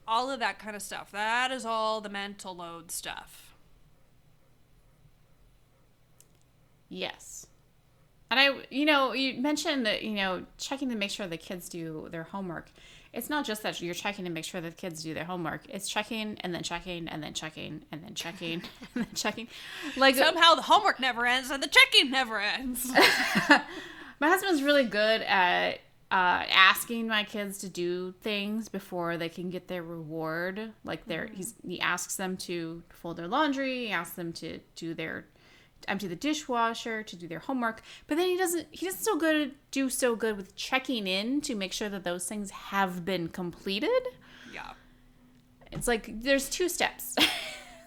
[0.08, 3.46] all of that kind of stuff that is all the mental load stuff
[6.88, 7.45] Yes.
[8.30, 11.68] And I, you know, you mentioned that, you know, checking to make sure the kids
[11.68, 12.70] do their homework.
[13.12, 15.62] It's not just that you're checking to make sure the kids do their homework.
[15.68, 18.62] It's checking and then checking and then checking and then checking
[18.94, 19.48] and then checking.
[19.96, 22.90] Like somehow the homework never ends and the checking never ends
[24.20, 29.50] my husband's really good at uh, asking my kids to do things before they can
[29.50, 30.72] get their reward.
[30.84, 33.86] Like they're, he's, he asks them to fold their laundry.
[33.86, 35.26] He asks them to do their
[35.88, 39.54] empty the dishwasher, to do their homework, but then he doesn't he doesn't so good
[39.70, 43.90] do so good with checking in to make sure that those things have been completed.
[44.52, 44.72] Yeah.
[45.72, 47.16] It's like there's two steps.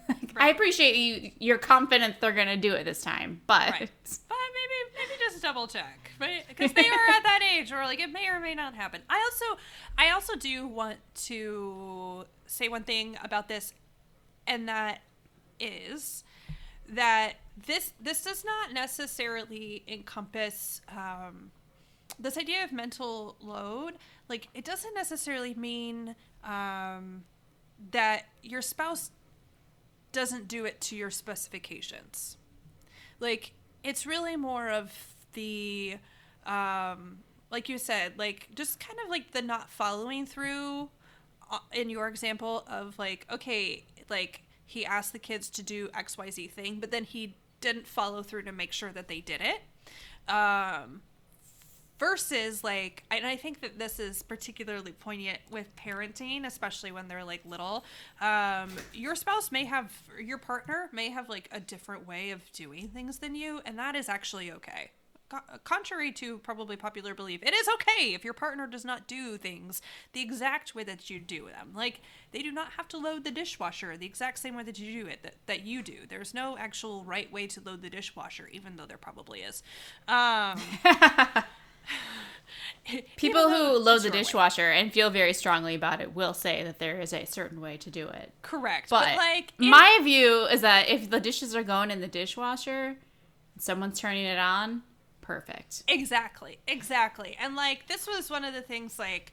[0.08, 3.90] Like, I appreciate you you're confident they're gonna do it this time, but Right.
[4.28, 6.42] But maybe maybe just double check, right?
[6.48, 9.02] because they are at that age where like it may or may not happen.
[9.08, 9.60] I also
[9.96, 10.96] I also do want
[11.26, 13.72] to say one thing about this,
[14.48, 15.02] and that
[15.60, 16.24] is
[16.88, 17.34] that
[17.66, 21.50] this this does not necessarily encompass um,
[22.18, 23.94] this idea of mental load.
[24.28, 27.24] Like it doesn't necessarily mean um,
[27.90, 29.10] that your spouse
[30.12, 32.36] doesn't do it to your specifications
[33.20, 33.52] like
[33.84, 34.92] it's really more of
[35.34, 35.96] the
[36.46, 37.18] um
[37.50, 40.88] like you said like just kind of like the not following through
[41.50, 46.50] uh, in your example of like okay like he asked the kids to do xyz
[46.50, 49.60] thing but then he didn't follow through to make sure that they did it.
[50.32, 51.02] Um
[52.00, 57.22] versus like and i think that this is particularly poignant with parenting especially when they're
[57.22, 57.84] like little.
[58.22, 62.88] Um, your spouse may have your partner may have like a different way of doing
[62.88, 64.92] things than you and that is actually okay
[65.64, 69.80] contrary to probably popular belief it is okay if your partner does not do things
[70.12, 72.00] the exact way that you do them like
[72.32, 75.08] they do not have to load the dishwasher the exact same way that you do
[75.08, 78.76] it that, that you do there's no actual right way to load the dishwasher even
[78.76, 79.62] though there probably is
[80.08, 80.60] um
[83.16, 84.18] people who load the your way.
[84.18, 87.76] dishwasher and feel very strongly about it will say that there is a certain way
[87.76, 88.32] to do it.
[88.42, 88.90] Correct.
[88.90, 92.08] But, But, like in- my view is that if the dishes are going in the
[92.08, 92.96] dishwasher,
[93.58, 94.82] someone's turning it on,
[95.30, 95.84] perfect.
[95.86, 96.58] Exactly.
[96.66, 97.36] Exactly.
[97.40, 99.32] And like this was one of the things like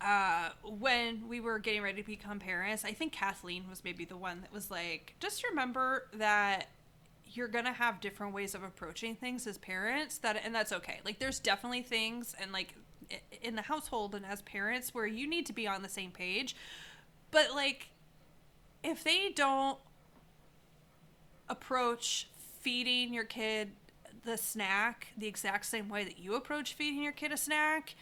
[0.00, 4.16] uh when we were getting ready to become parents, I think Kathleen was maybe the
[4.16, 6.68] one that was like, just remember that
[7.26, 11.18] you're gonna have different ways of approaching things as parents that and that's okay like
[11.18, 12.74] there's definitely things and like
[13.42, 16.54] in the household and as parents where you need to be on the same page
[17.30, 17.88] but like
[18.84, 19.78] if they don't
[21.48, 22.28] approach
[22.60, 23.70] feeding your kid
[24.24, 27.94] the snack the exact same way that you approach feeding your kid a snack.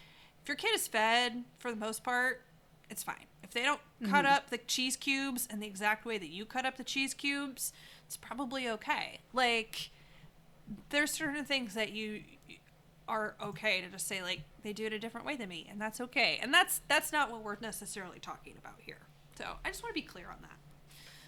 [0.42, 2.42] If your kid is fed for the most part
[2.88, 3.26] it's fine.
[3.42, 4.34] If they don't cut mm-hmm.
[4.34, 7.72] up the cheese cubes in the exact way that you cut up the cheese cubes
[8.06, 9.20] it's probably okay.
[9.32, 9.90] Like
[10.90, 12.22] there's certain things that you
[13.08, 15.80] are okay to just say like they do it a different way than me and
[15.80, 16.38] that's okay.
[16.42, 18.98] And that's that's not what we're necessarily talking about here.
[19.36, 20.58] So i just want to be clear on that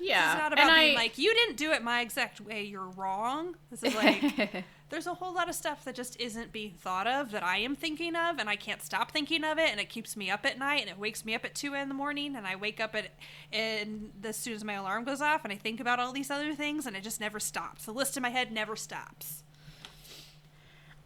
[0.02, 0.32] Yeah.
[0.32, 2.88] it's not about and being I, like you didn't do it my exact way you're
[2.90, 7.06] wrong this is like there's a whole lot of stuff that just isn't being thought
[7.06, 9.88] of that I am thinking of, and I can't stop thinking of it, and it
[9.88, 12.36] keeps me up at night, and it wakes me up at two in the morning,
[12.36, 13.06] and I wake up at
[13.50, 16.54] and as soon as my alarm goes off, and I think about all these other
[16.54, 17.86] things, and it just never stops.
[17.86, 19.44] The list in my head never stops.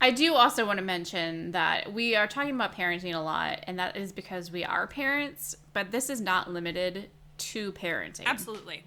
[0.00, 3.78] I do also want to mention that we are talking about parenting a lot, and
[3.78, 7.08] that is because we are parents, but this is not limited
[7.38, 8.26] to parenting.
[8.26, 8.84] Absolutely,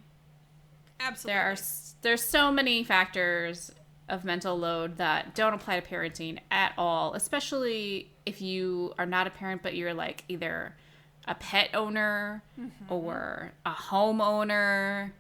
[1.00, 1.34] absolutely.
[1.34, 1.56] There are
[2.02, 3.72] there's so many factors
[4.08, 9.28] of mental load that don't apply to parenting at all, especially if you are not
[9.28, 10.76] a parent but you're like either
[11.28, 12.94] a pet owner mm-hmm.
[12.94, 15.12] or a homeowner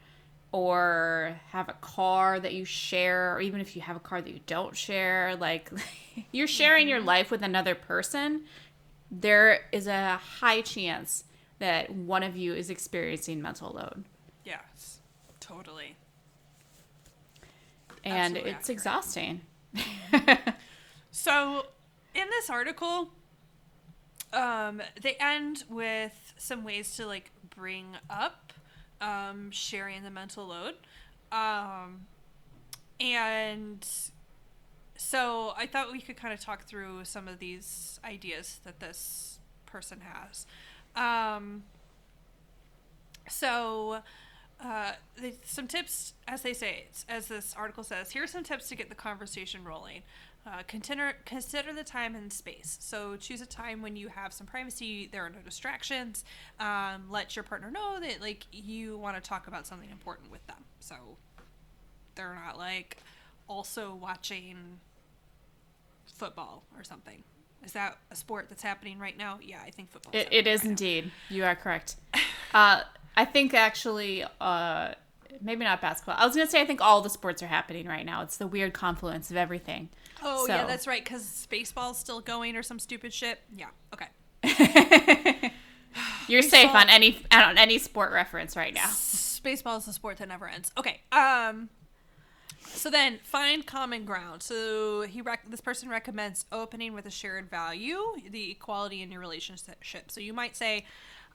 [0.51, 4.31] or have a car that you share or even if you have a car that
[4.31, 5.71] you don't share like
[6.31, 7.07] you're sharing your mm-hmm.
[7.07, 8.41] life with another person
[9.11, 11.23] there is a high chance
[11.59, 14.05] that one of you is experiencing mental load
[14.43, 14.99] yes,
[15.39, 15.95] totally.
[18.03, 18.69] and Absolutely it's accurate.
[18.69, 19.41] exhausting
[21.11, 21.65] So,
[22.13, 23.09] in this article,
[24.31, 28.53] um, they end with some ways to like bring up
[29.01, 30.75] um, sharing the mental load,
[31.31, 32.05] um,
[32.99, 33.85] and
[34.95, 39.39] so I thought we could kind of talk through some of these ideas that this
[39.65, 40.45] person has.
[40.95, 41.63] Um,
[43.29, 44.01] so,
[44.63, 48.67] uh, they, some tips, as they say, as this article says, here are some tips
[48.69, 50.01] to get the conversation rolling.
[50.45, 52.77] Uh, consider consider the time and space.
[52.81, 55.07] So choose a time when you have some privacy.
[55.11, 56.23] There are no distractions.
[56.59, 60.45] Um, let your partner know that like you want to talk about something important with
[60.47, 60.63] them.
[60.79, 60.95] So
[62.15, 62.97] they're not like
[63.47, 64.79] also watching
[66.05, 67.23] football or something.
[67.63, 69.39] Is that a sport that's happening right now?
[69.41, 70.11] Yeah, I think football.
[70.13, 71.11] It, it is indeed.
[71.29, 71.95] You are correct.
[72.51, 72.81] Uh,
[73.15, 74.93] I think actually, uh,
[75.39, 76.15] maybe not basketball.
[76.17, 78.23] I was gonna say I think all the sports are happening right now.
[78.23, 79.89] It's the weird confluence of everything.
[80.23, 81.03] Oh yeah, that's right.
[81.03, 83.39] Because baseball's still going or some stupid shit.
[83.55, 83.67] Yeah.
[83.93, 84.07] Okay.
[86.27, 88.89] You're safe on any on any sport reference right now.
[89.43, 90.71] Baseball is a sport that never ends.
[90.77, 91.01] Okay.
[91.11, 91.69] Um.
[92.73, 94.41] So then find common ground.
[94.41, 97.99] So he rec- this person recommends opening with a shared value,
[98.29, 100.11] the equality in your relationship.
[100.11, 100.85] So you might say,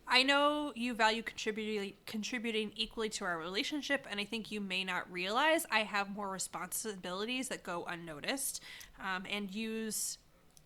[0.07, 4.85] I know you value contributing contributing equally to our relationship, and I think you may
[4.85, 8.62] not realize I have more responsibilities that go unnoticed.
[9.01, 10.18] Um, and use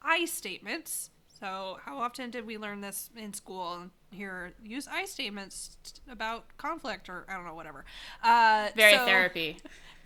[0.03, 1.11] I statements.
[1.41, 3.91] So how often did we learn this in school?
[4.11, 5.77] Here, use I statements
[6.11, 7.85] about conflict, or I don't know, whatever.
[8.23, 9.59] Uh, Very so- therapy.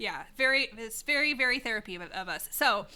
[0.03, 2.87] Yeah very it's very very therapy of, of us so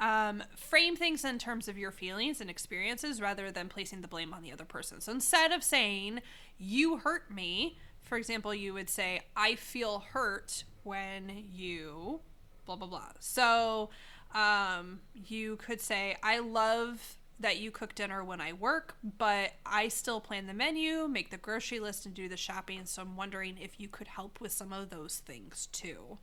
[0.00, 4.32] um, frame things in terms of your feelings and experiences rather than placing the blame
[4.32, 6.20] on the other person so instead of saying
[6.58, 12.20] you hurt me for example you would say i feel hurt when you
[12.64, 13.90] blah blah blah so
[14.32, 19.88] um, you could say i love that you cook dinner when I work, but I
[19.88, 22.82] still plan the menu, make the grocery list, and do the shopping.
[22.84, 26.18] So I'm wondering if you could help with some of those things too.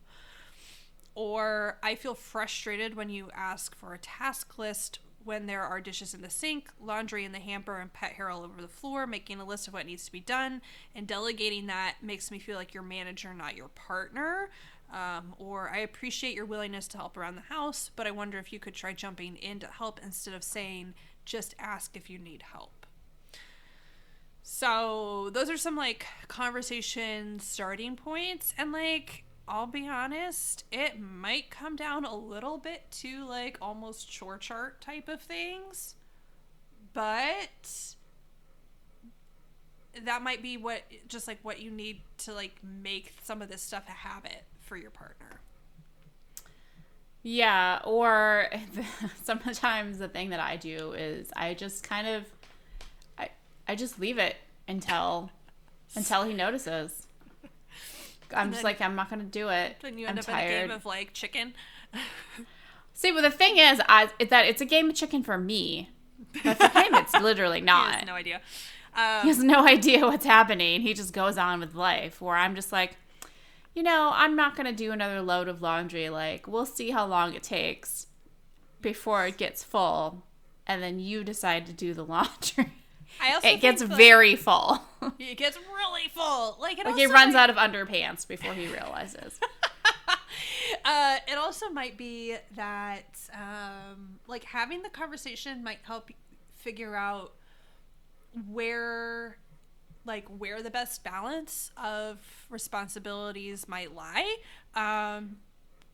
[1.14, 6.14] Or I feel frustrated when you ask for a task list when there are dishes
[6.14, 9.38] in the sink, laundry in the hamper, and pet hair all over the floor, making
[9.38, 10.62] a list of what needs to be done.
[10.94, 14.50] And delegating that makes me feel like your manager, not your partner.
[14.92, 18.52] Um, or I appreciate your willingness to help around the house, but I wonder if
[18.52, 20.94] you could try jumping in to help instead of saying,
[21.24, 22.86] just ask if you need help.
[24.42, 28.52] So, those are some like conversation starting points.
[28.58, 34.08] And like, I'll be honest, it might come down a little bit to like almost
[34.08, 35.96] chore chart type of things.
[36.92, 37.96] But
[40.04, 43.60] that might be what just like what you need to like make some of this
[43.60, 45.40] stuff a habit for your partner.
[47.24, 48.50] Yeah, or
[49.24, 52.24] sometimes the thing that I do is I just kind of
[53.18, 53.30] I
[53.66, 54.36] I just leave it
[54.68, 55.32] until
[55.96, 56.99] until he notices.
[58.34, 59.76] I'm just then- like I'm not gonna do it.
[59.82, 60.48] Then you I'm end up tired.
[60.50, 61.54] in a game of like chicken.
[62.94, 65.90] See, well, the thing is, I is that it's a game of chicken for me,
[66.44, 67.90] but for him, it's literally not.
[67.92, 68.40] He has no idea.
[68.94, 70.82] he Um, has no idea what's happening.
[70.82, 72.20] He just goes on with life.
[72.20, 72.96] Where I'm just like,
[73.74, 76.10] you know, I'm not gonna do another load of laundry.
[76.10, 78.06] Like, we'll see how long it takes
[78.82, 80.24] before it gets full,
[80.66, 82.72] and then you decide to do the laundry.
[83.20, 84.80] I also it gets like, very full.
[85.18, 86.56] it gets really full.
[86.60, 89.38] Like it like also he runs out of underpants before he realizes.
[90.84, 96.10] Uh, it also might be that um, like having the conversation might help
[96.54, 97.32] figure out
[98.48, 99.36] where
[100.04, 102.18] like where the best balance of
[102.48, 104.36] responsibilities might lie
[104.74, 105.36] um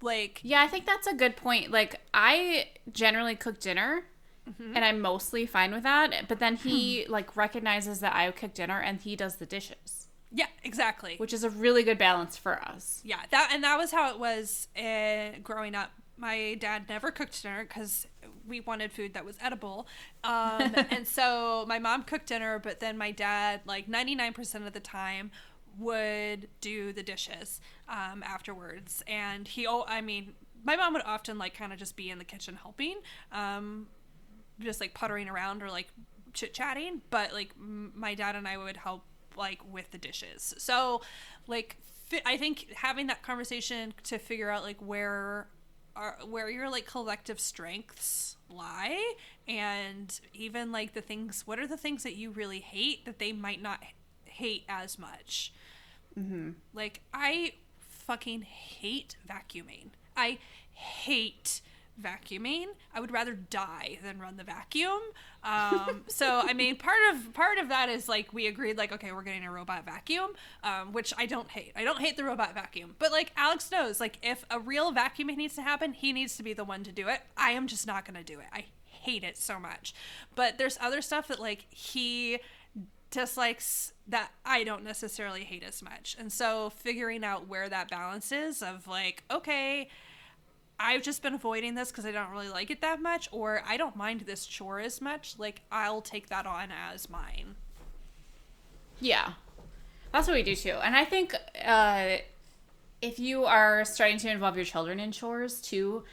[0.03, 1.71] like Yeah, I think that's a good point.
[1.71, 4.05] Like I generally cook dinner
[4.49, 4.77] Mm-hmm.
[4.77, 8.81] and I'm mostly fine with that, but then he like recognizes that I cook dinner
[8.81, 11.15] and he does the dishes, yeah exactly.
[11.17, 13.01] Which is a really good balance for us.
[13.05, 15.91] yeah that and that was how it was uh, growing up.
[16.19, 18.07] My dad never cooked dinner because
[18.47, 19.87] we wanted food that was edible.
[20.25, 24.81] Um, and so my mom cooked dinner but then my dad like 99% of the
[24.81, 25.31] time
[25.79, 29.03] would do the dishes um, afterwards.
[29.09, 30.35] And he oh i mean
[30.65, 32.97] my mom would often like kind of just be in the kitchen helping
[33.31, 33.87] um,
[34.61, 35.89] just like puttering around or like
[36.33, 39.05] chit chatting, but like m- my dad and I would help
[39.37, 40.55] like with the dishes.
[40.59, 41.03] So
[41.47, 41.77] like
[42.09, 45.49] fi- I think having that conversation to figure out like where
[45.95, 49.15] are where your like collective strengths lie
[49.49, 53.33] and even like the things what are the things that you really hate that they
[53.33, 53.83] might not
[54.25, 55.53] hate as much.
[56.19, 56.51] Mm-hmm.
[56.75, 59.91] Like I fucking hate vacuuming.
[60.17, 60.39] I
[60.73, 61.61] hate
[62.01, 62.67] vacuuming.
[62.95, 65.01] I would rather die than run the vacuum.
[65.43, 69.13] Um, so I mean, part of part of that is like we agreed, like okay,
[69.13, 70.31] we're getting a robot vacuum,
[70.63, 71.73] um, which I don't hate.
[71.77, 75.37] I don't hate the robot vacuum, but like Alex knows, like if a real vacuuming
[75.37, 77.21] needs to happen, he needs to be the one to do it.
[77.37, 78.47] I am just not gonna do it.
[78.53, 79.95] I hate it so much.
[80.35, 82.41] But there's other stuff that like he
[83.11, 86.17] dislikes that I don't necessarily hate as much.
[86.19, 89.89] And so figuring out where that balance is of like, okay,
[90.79, 93.77] I've just been avoiding this because I don't really like it that much, or I
[93.77, 95.37] don't mind this chore as much.
[95.39, 97.55] Like, I'll take that on as mine.
[99.01, 99.33] Yeah,
[100.13, 100.77] that's what we do too.
[100.83, 102.17] And I think uh,
[103.03, 106.05] if you are starting to involve your children in chores too,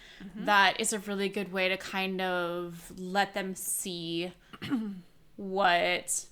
[0.46, 4.34] that is a really good way to kind of let them see
[5.36, 6.26] what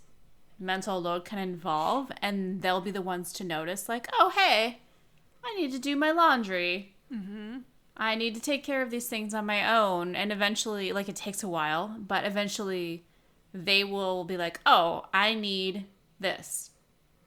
[0.59, 4.79] mental load can involve, and they'll be the ones to notice, like, oh, hey,
[5.43, 6.95] I need to do my laundry.
[8.01, 10.15] I need to take care of these things on my own.
[10.15, 13.05] And eventually, like, it takes a while, but eventually
[13.53, 15.85] they will be like, oh, I need
[16.19, 16.71] this.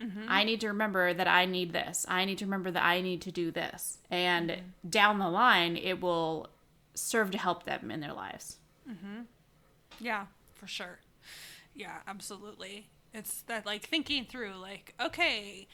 [0.03, 0.25] Mm-hmm.
[0.27, 2.05] I need to remember that I need this.
[2.09, 3.99] I need to remember that I need to do this.
[4.11, 4.89] And mm-hmm.
[4.91, 6.49] down the line, it will
[6.95, 8.57] serve to help them in their lives.
[8.91, 9.23] Mm-hmm.
[10.01, 10.99] Yeah, for sure.
[11.73, 12.89] Yeah, absolutely.
[13.13, 15.69] It's that like thinking through like, okay,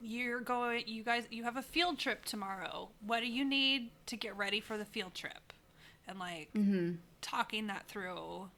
[0.00, 2.90] you're going you guys you have a field trip tomorrow.
[3.04, 5.52] What do you need to get ready for the field trip?
[6.06, 6.92] And like mm-hmm.
[7.20, 8.50] talking that through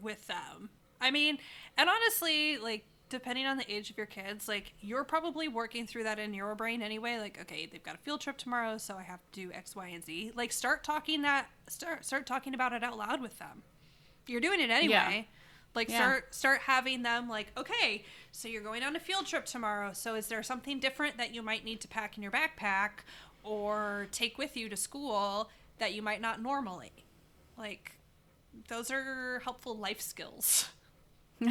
[0.00, 0.70] with them.
[1.00, 1.38] I mean,
[1.76, 6.04] and honestly, like depending on the age of your kids, like you're probably working through
[6.04, 7.18] that in your brain anyway.
[7.18, 9.88] Like, okay, they've got a field trip tomorrow, so I have to do X, Y,
[9.88, 10.32] and Z.
[10.34, 13.62] Like, start talking that start start talking about it out loud with them.
[14.26, 15.28] You're doing it anyway.
[15.74, 15.96] Like Yeah.
[15.98, 19.92] start start having them like, okay, so you're going on a field trip tomorrow.
[19.92, 22.90] So is there something different that you might need to pack in your backpack
[23.42, 26.92] or take with you to school that you might not normally?
[27.58, 27.92] Like
[28.68, 30.68] those are helpful life skills.
[31.42, 31.48] I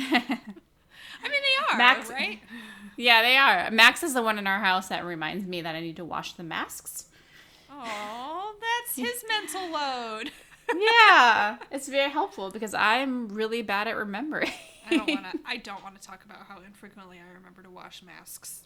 [1.29, 2.39] mean they are, Max- right?
[2.95, 3.71] Yeah, they are.
[3.71, 6.33] Max is the one in our house that reminds me that I need to wash
[6.33, 7.05] the masks.
[7.71, 10.31] Oh, that's his mental load.
[10.75, 14.51] yeah, it's very helpful because I'm really bad at remembering.
[14.89, 15.39] I don't want to.
[15.45, 18.61] I don't want to talk about how infrequently I remember to wash masks.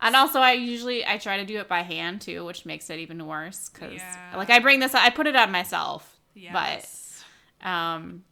[0.00, 2.98] And also, I usually I try to do it by hand too, which makes it
[2.98, 3.68] even worse.
[3.68, 4.34] Cause Yeah.
[4.36, 7.22] like I bring this, I put it on myself, Yes.
[7.62, 8.24] but um,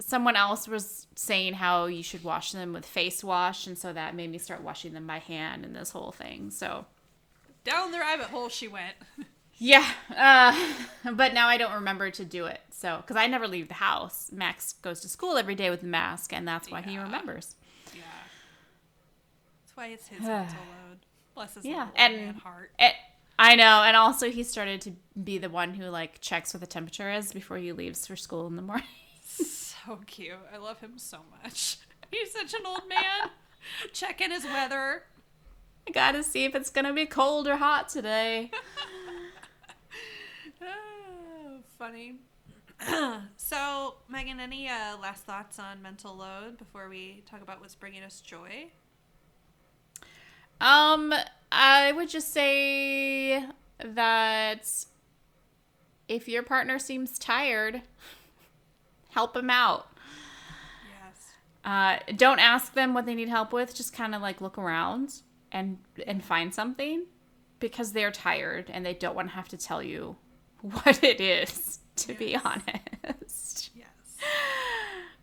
[0.00, 4.14] someone else was saying how you should wash them with face wash, and so that
[4.16, 6.50] made me start washing them by hand and this whole thing.
[6.50, 6.84] So
[7.62, 8.94] down the rabbit hole she went.
[9.60, 9.86] yeah,
[10.16, 10.58] uh,
[11.14, 12.60] but now I don't remember to do it.
[12.72, 15.86] So because I never leave the house, Max goes to school every day with a
[15.86, 17.54] mask, and that's why he remembers.
[17.94, 18.00] Yeah.
[19.62, 20.56] That's why it's his mental
[20.88, 20.98] load.
[21.34, 22.72] Bless his Yeah, and heart.
[22.78, 22.94] it,
[23.38, 24.92] I know, and also he started to
[25.22, 28.46] be the one who like checks what the temperature is before he leaves for school
[28.46, 28.86] in the morning.
[29.22, 30.34] So cute.
[30.52, 31.78] I love him so much.
[32.10, 33.30] He's such an old man.
[33.92, 35.02] Checking his weather.
[35.88, 38.50] I gotta see if it's gonna be cold or hot today.
[41.80, 42.16] Funny.
[43.38, 48.02] so, Megan, any uh, last thoughts on mental load before we talk about what's bringing
[48.02, 48.66] us joy?
[50.60, 51.14] Um,
[51.50, 53.42] I would just say
[53.82, 54.70] that
[56.06, 57.80] if your partner seems tired,
[59.08, 59.88] help them out.
[60.84, 61.28] Yes.
[61.64, 63.74] Uh, don't ask them what they need help with.
[63.74, 67.06] Just kind of like look around and and find something
[67.58, 70.16] because they're tired and they don't want to have to tell you
[70.84, 71.78] what it is.
[71.96, 73.86] To be honest, Yes.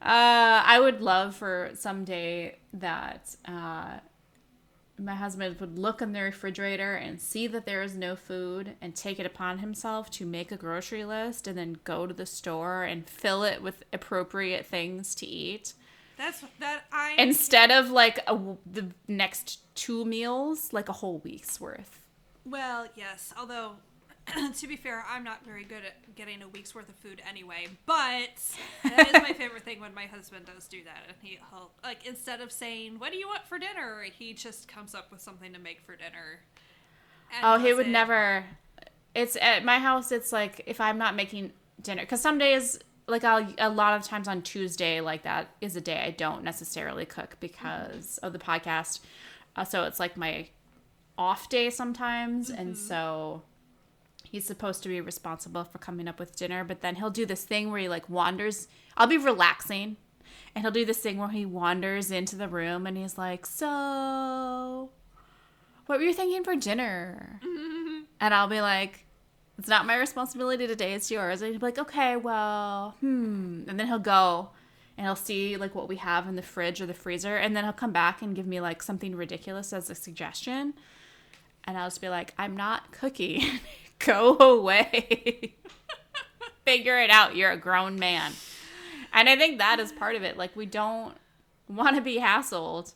[0.01, 3.97] uh, I would love for someday that uh,
[4.99, 8.95] my husband would look in the refrigerator and see that there is no food and
[8.95, 12.83] take it upon himself to make a grocery list and then go to the store
[12.83, 15.73] and fill it with appropriate things to eat
[16.15, 18.37] That's that I instead of like a,
[18.71, 22.01] the next two meals like a whole week's worth
[22.45, 23.33] Well, yes.
[23.37, 23.73] Although,
[24.55, 27.67] to be fair, I'm not very good at getting a week's worth of food anyway.
[27.85, 28.29] But
[28.83, 31.39] that is my favorite thing when my husband does do that, and he,
[31.83, 35.21] like instead of saying "What do you want for dinner," he just comes up with
[35.21, 36.41] something to make for dinner.
[37.43, 37.91] oh he would it.
[37.91, 38.45] never
[39.17, 41.51] it's at my house it's like if i'm not making
[41.81, 45.75] dinner because some days like I'll, a lot of times on tuesday like that is
[45.75, 48.99] a day i don't necessarily cook because of the podcast
[49.55, 50.47] uh, so it's like my
[51.17, 53.41] off day sometimes and so
[54.31, 57.43] he's supposed to be responsible for coming up with dinner but then he'll do this
[57.43, 58.67] thing where he like wanders
[58.97, 59.97] i'll be relaxing
[60.55, 64.89] and he'll do this thing where he wanders into the room and he's like so
[65.85, 67.39] what were you thinking for dinner?
[68.19, 69.05] And i'll be like
[69.59, 71.41] it's not my responsibility today it's yours.
[71.43, 74.49] And he'll be like okay well hmm and then he'll go
[74.97, 77.63] and he'll see like what we have in the fridge or the freezer and then
[77.63, 80.73] he'll come back and give me like something ridiculous as a suggestion.
[81.65, 83.43] And I'll just be like, I'm not cooking.
[84.05, 85.55] Go away.
[86.65, 87.35] Figure it out.
[87.35, 88.33] You're a grown man.
[89.13, 90.37] And I think that is part of it.
[90.37, 91.15] Like, we don't
[91.67, 92.93] want to be hassled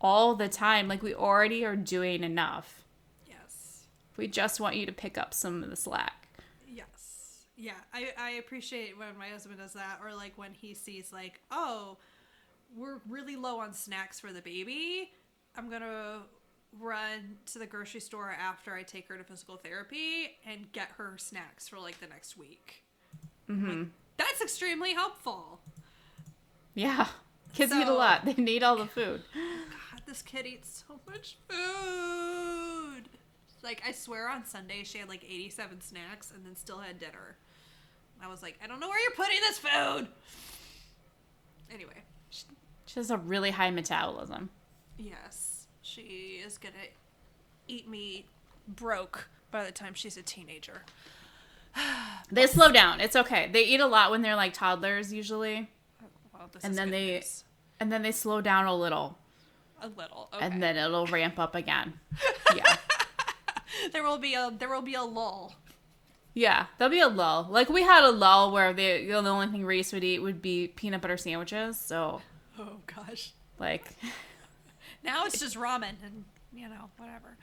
[0.00, 0.88] all the time.
[0.88, 2.84] Like, we already are doing enough.
[3.26, 3.84] Yes.
[4.16, 6.28] We just want you to pick up some of the slack.
[6.66, 7.46] Yes.
[7.56, 11.40] Yeah, I, I appreciate when my husband does that, or like when he sees like,
[11.50, 11.98] oh,
[12.76, 15.10] we're really low on snacks for the baby.
[15.56, 16.20] I'm gonna
[16.80, 21.14] run to the grocery store after I take her to physical therapy and get her
[21.18, 22.84] snacks for like the next week.
[23.50, 23.84] Mm-hmm.
[24.16, 25.60] That's extremely helpful.
[26.74, 27.06] Yeah.
[27.52, 28.24] Kids eat a lot.
[28.24, 29.22] They need all the food.
[29.34, 33.08] God, this kid eats so much food.
[33.62, 37.36] Like I swear, on Sunday she had like 87 snacks and then still had dinner.
[38.22, 40.08] I was like, I don't know where you're putting this food.
[41.72, 42.44] Anyway, She
[42.86, 44.50] She has a really high metabolism.
[44.96, 45.51] Yes,
[45.94, 46.74] she is gonna
[47.68, 48.26] eat me
[48.66, 50.82] broke by the time she's a teenager.
[52.30, 53.00] They slow down.
[53.00, 53.50] It's okay.
[53.52, 55.68] They eat a lot when they're like toddlers usually,
[56.32, 57.44] Well, this and then they news.
[57.78, 59.18] and then they slow down a little,
[59.82, 60.46] a little, okay.
[60.46, 61.94] and then it'll ramp up again.
[62.56, 62.76] Yeah.
[63.92, 65.54] there will be a there will be a lull.
[66.34, 67.46] Yeah, there'll be a lull.
[67.50, 70.20] Like we had a lull where the you know, the only thing Reese would eat
[70.20, 71.78] would be peanut butter sandwiches.
[71.78, 72.22] So
[72.58, 73.32] Oh gosh.
[73.58, 73.94] like,
[75.02, 77.36] Now it's just ramen and you know whatever.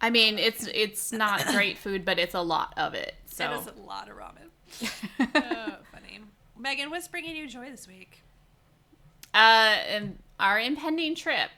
[0.00, 3.14] I mean, it's it's not great food, but it's a lot of it.
[3.26, 4.90] So It is a lot of ramen.
[5.34, 6.20] oh, funny.
[6.58, 8.22] Megan, what's bringing you joy this week?
[9.34, 11.50] uh, and our impending trip.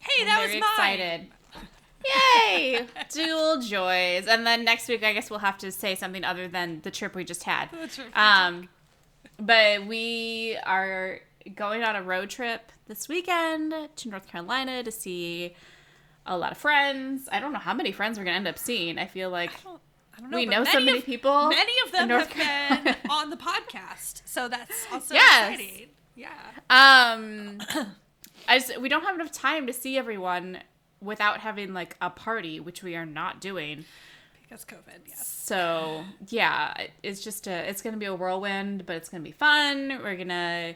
[0.00, 0.58] Hey, I'm that was mine.
[0.58, 1.26] excited.
[2.44, 2.86] Yay!
[3.10, 4.26] Dual joys.
[4.26, 7.14] And then next week, I guess we'll have to say something other than the trip
[7.14, 7.70] we just had.
[7.70, 8.68] The trip we Um,
[9.38, 11.20] but we are
[11.54, 15.54] going on a road trip this weekend to North Carolina to see
[16.26, 17.28] a lot of friends.
[17.32, 18.98] I don't know how many friends we're gonna end up seeing.
[18.98, 19.80] I feel like I don't,
[20.16, 20.36] I don't know.
[20.36, 21.48] we know so many of- people.
[21.48, 22.34] Many of them have
[22.84, 25.52] been on the podcast, so that's also Yes.
[25.60, 25.88] exciting.
[26.14, 26.28] Yeah.
[26.70, 27.58] Um,
[28.48, 30.58] I just, we don't have enough time to see everyone
[31.00, 33.84] without having like a party, which we are not doing.
[34.42, 35.26] Because COVID, yes.
[35.26, 39.98] So yeah, it's just a it's gonna be a whirlwind, but it's gonna be fun.
[40.02, 40.74] We're gonna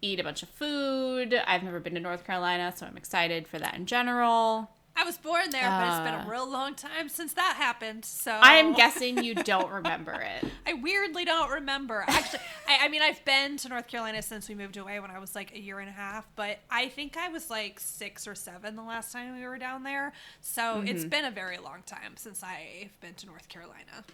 [0.00, 1.34] eat a bunch of food.
[1.46, 4.70] I've never been to North Carolina, so I'm excited for that in general.
[5.00, 8.04] I was born there, but it's been Uh, a real long time since that happened.
[8.04, 10.44] So I am guessing you don't remember it.
[10.66, 12.04] I weirdly don't remember.
[12.08, 15.20] Actually, I, I mean, I've been to North Carolina since we moved away when I
[15.20, 18.34] was like a year and a half, but I think I was like six or
[18.34, 20.12] seven the last time we were down there.
[20.40, 21.08] So it's Mm-hmm.
[21.10, 24.04] been a very long time since I've been to North Carolina.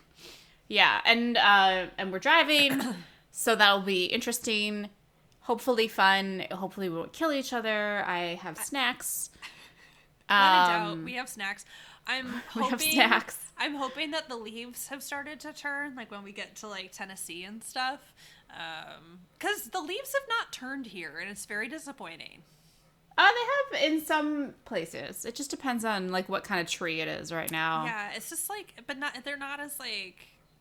[0.68, 2.78] Yeah, and uh, and we're driving,
[3.30, 4.90] so that'll be interesting.
[5.44, 6.44] Hopefully fun.
[6.50, 8.02] Hopefully we won't kill each other.
[8.06, 9.30] I have snacks.
[10.26, 11.66] When in doubt, Um, we have snacks.
[12.06, 13.38] I'm we have snacks.
[13.58, 16.92] I'm hoping that the leaves have started to turn, like when we get to like
[16.92, 18.00] Tennessee and stuff.
[19.38, 22.42] Because the leaves have not turned here, and it's very disappointing.
[23.18, 25.24] Uh, they have in some places.
[25.26, 27.84] It just depends on like what kind of tree it is right now.
[27.84, 30.16] Yeah, it's just like, but not they're not as like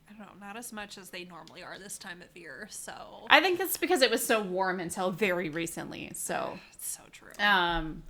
[0.09, 2.67] I don't know, not as much as they normally are this time of year.
[2.69, 2.93] So
[3.29, 6.11] I think it's because it was so warm until very recently.
[6.13, 7.31] So, it's so true.
[7.39, 8.03] um,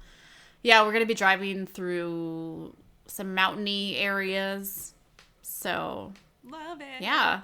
[0.61, 2.75] yeah, we're gonna be driving through
[3.07, 4.93] some mountainy areas.
[5.41, 6.13] So
[6.45, 7.01] Love it.
[7.01, 7.41] yeah,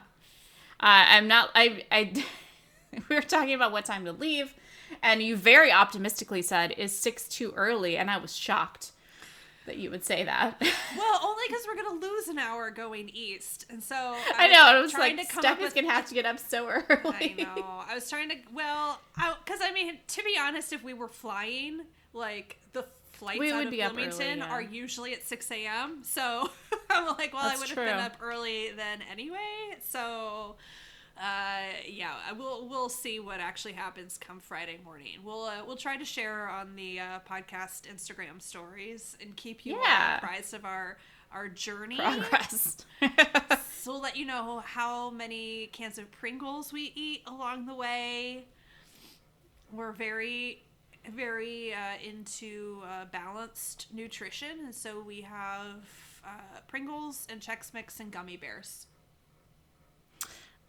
[0.80, 1.50] uh, I'm not.
[1.56, 2.24] I I
[3.10, 4.54] we were talking about what time to leave,
[5.04, 8.92] and you very optimistically said, "Is six too early?" And I was shocked
[9.70, 10.62] that you would say that.
[10.98, 14.64] Well, only because we're gonna lose an hour going east, and so I know.
[14.64, 17.36] I was trying like, to come Stephanie's with- gonna have to get up so early.
[17.40, 17.84] I know.
[17.88, 18.36] I was trying to.
[18.52, 23.52] Well, because I, mean, to be honest, if we were flying, like the flights We
[23.52, 24.50] out would of be Bloomington early, yeah.
[24.52, 26.00] are usually at six a.m.
[26.04, 26.50] So
[26.90, 29.38] I'm like, well, I would have been up early then anyway.
[29.88, 30.56] So.
[31.20, 32.68] Uh, yeah, I will.
[32.70, 35.18] We'll see what actually happens come Friday morning.
[35.24, 39.76] We'll uh, we'll try to share on the uh, podcast Instagram stories and keep you
[39.84, 40.18] Yeah.
[40.18, 40.98] apprised of our
[41.34, 41.98] our journey.
[41.98, 42.78] Progress.
[43.82, 48.44] So we'll let you know how many cans of Pringles we eat along the way.
[49.72, 50.64] We're very,
[51.10, 55.86] very uh, into uh, balanced nutrition, and so we have
[56.26, 58.88] uh, Pringles and Chex Mix and gummy bears.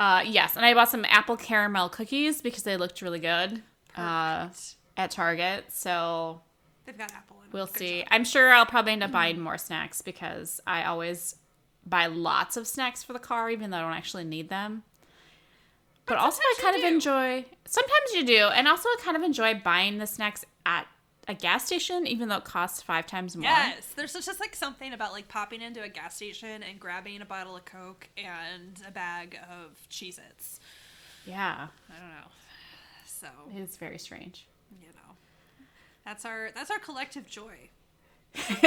[0.01, 3.62] Uh, yes, and I bought some apple caramel cookies because they looked really good
[3.96, 4.48] uh,
[4.96, 5.66] at Target.
[5.68, 6.40] So
[6.86, 7.44] They've got apple in.
[7.44, 7.51] 'em.
[7.53, 7.98] we'll Good see.
[8.01, 8.09] job.
[8.11, 11.36] I'm sure I'll probably end up buying more snacks because I always
[11.86, 14.84] buy lots of snacks for the car, even though I don't actually need them.
[16.07, 16.88] But also, I kind of do.
[16.88, 17.44] enjoy.
[17.66, 20.86] Sometimes you do, and also I kind of enjoy buying the snacks at
[21.29, 23.45] a gas station, even though it costs five times more.
[23.45, 27.25] Yes, there's just like something about like popping into a gas station and grabbing a
[27.25, 30.61] bottle of Coke and a bag of Cheez-Its.
[31.27, 32.29] Yeah, I don't know.
[33.07, 34.47] So it is very strange.
[34.81, 35.14] you know
[36.05, 37.68] that's our that's our collective joy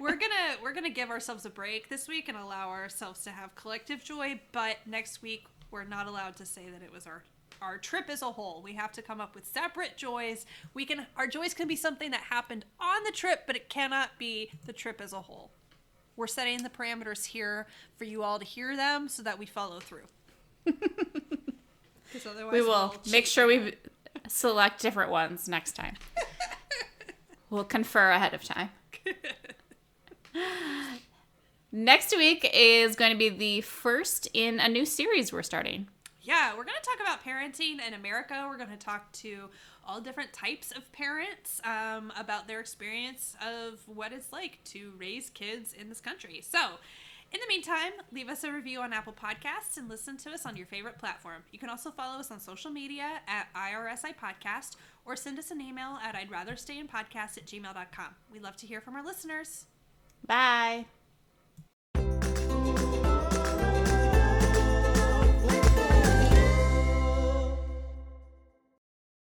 [0.00, 3.54] we're gonna we're gonna give ourselves a break this week and allow ourselves to have
[3.54, 7.22] collective joy but next week we're not allowed to say that it was our
[7.62, 11.06] our trip as a whole we have to come up with separate joys we can
[11.16, 14.72] our joys can be something that happened on the trip but it cannot be the
[14.72, 15.50] trip as a whole
[16.16, 19.80] we're setting the parameters here for you all to hear them so that we follow
[19.80, 20.06] through.
[22.26, 23.74] otherwise We will we'll make sure we
[24.26, 25.96] select different ones next time.
[27.50, 28.70] we'll confer ahead of time.
[31.70, 35.88] next week is going to be the first in a new series we're starting.
[36.26, 38.46] Yeah, we're going to talk about parenting in America.
[38.48, 39.48] We're going to talk to
[39.86, 45.30] all different types of parents um, about their experience of what it's like to raise
[45.30, 46.42] kids in this country.
[46.42, 46.58] So,
[47.32, 50.56] in the meantime, leave us a review on Apple Podcasts and listen to us on
[50.56, 51.42] your favorite platform.
[51.52, 55.60] You can also follow us on social media at IRSI Podcast or send us an
[55.60, 58.14] email at I'd rather stay in podcast at gmail.com.
[58.32, 59.66] We love to hear from our listeners.
[60.26, 60.86] Bye.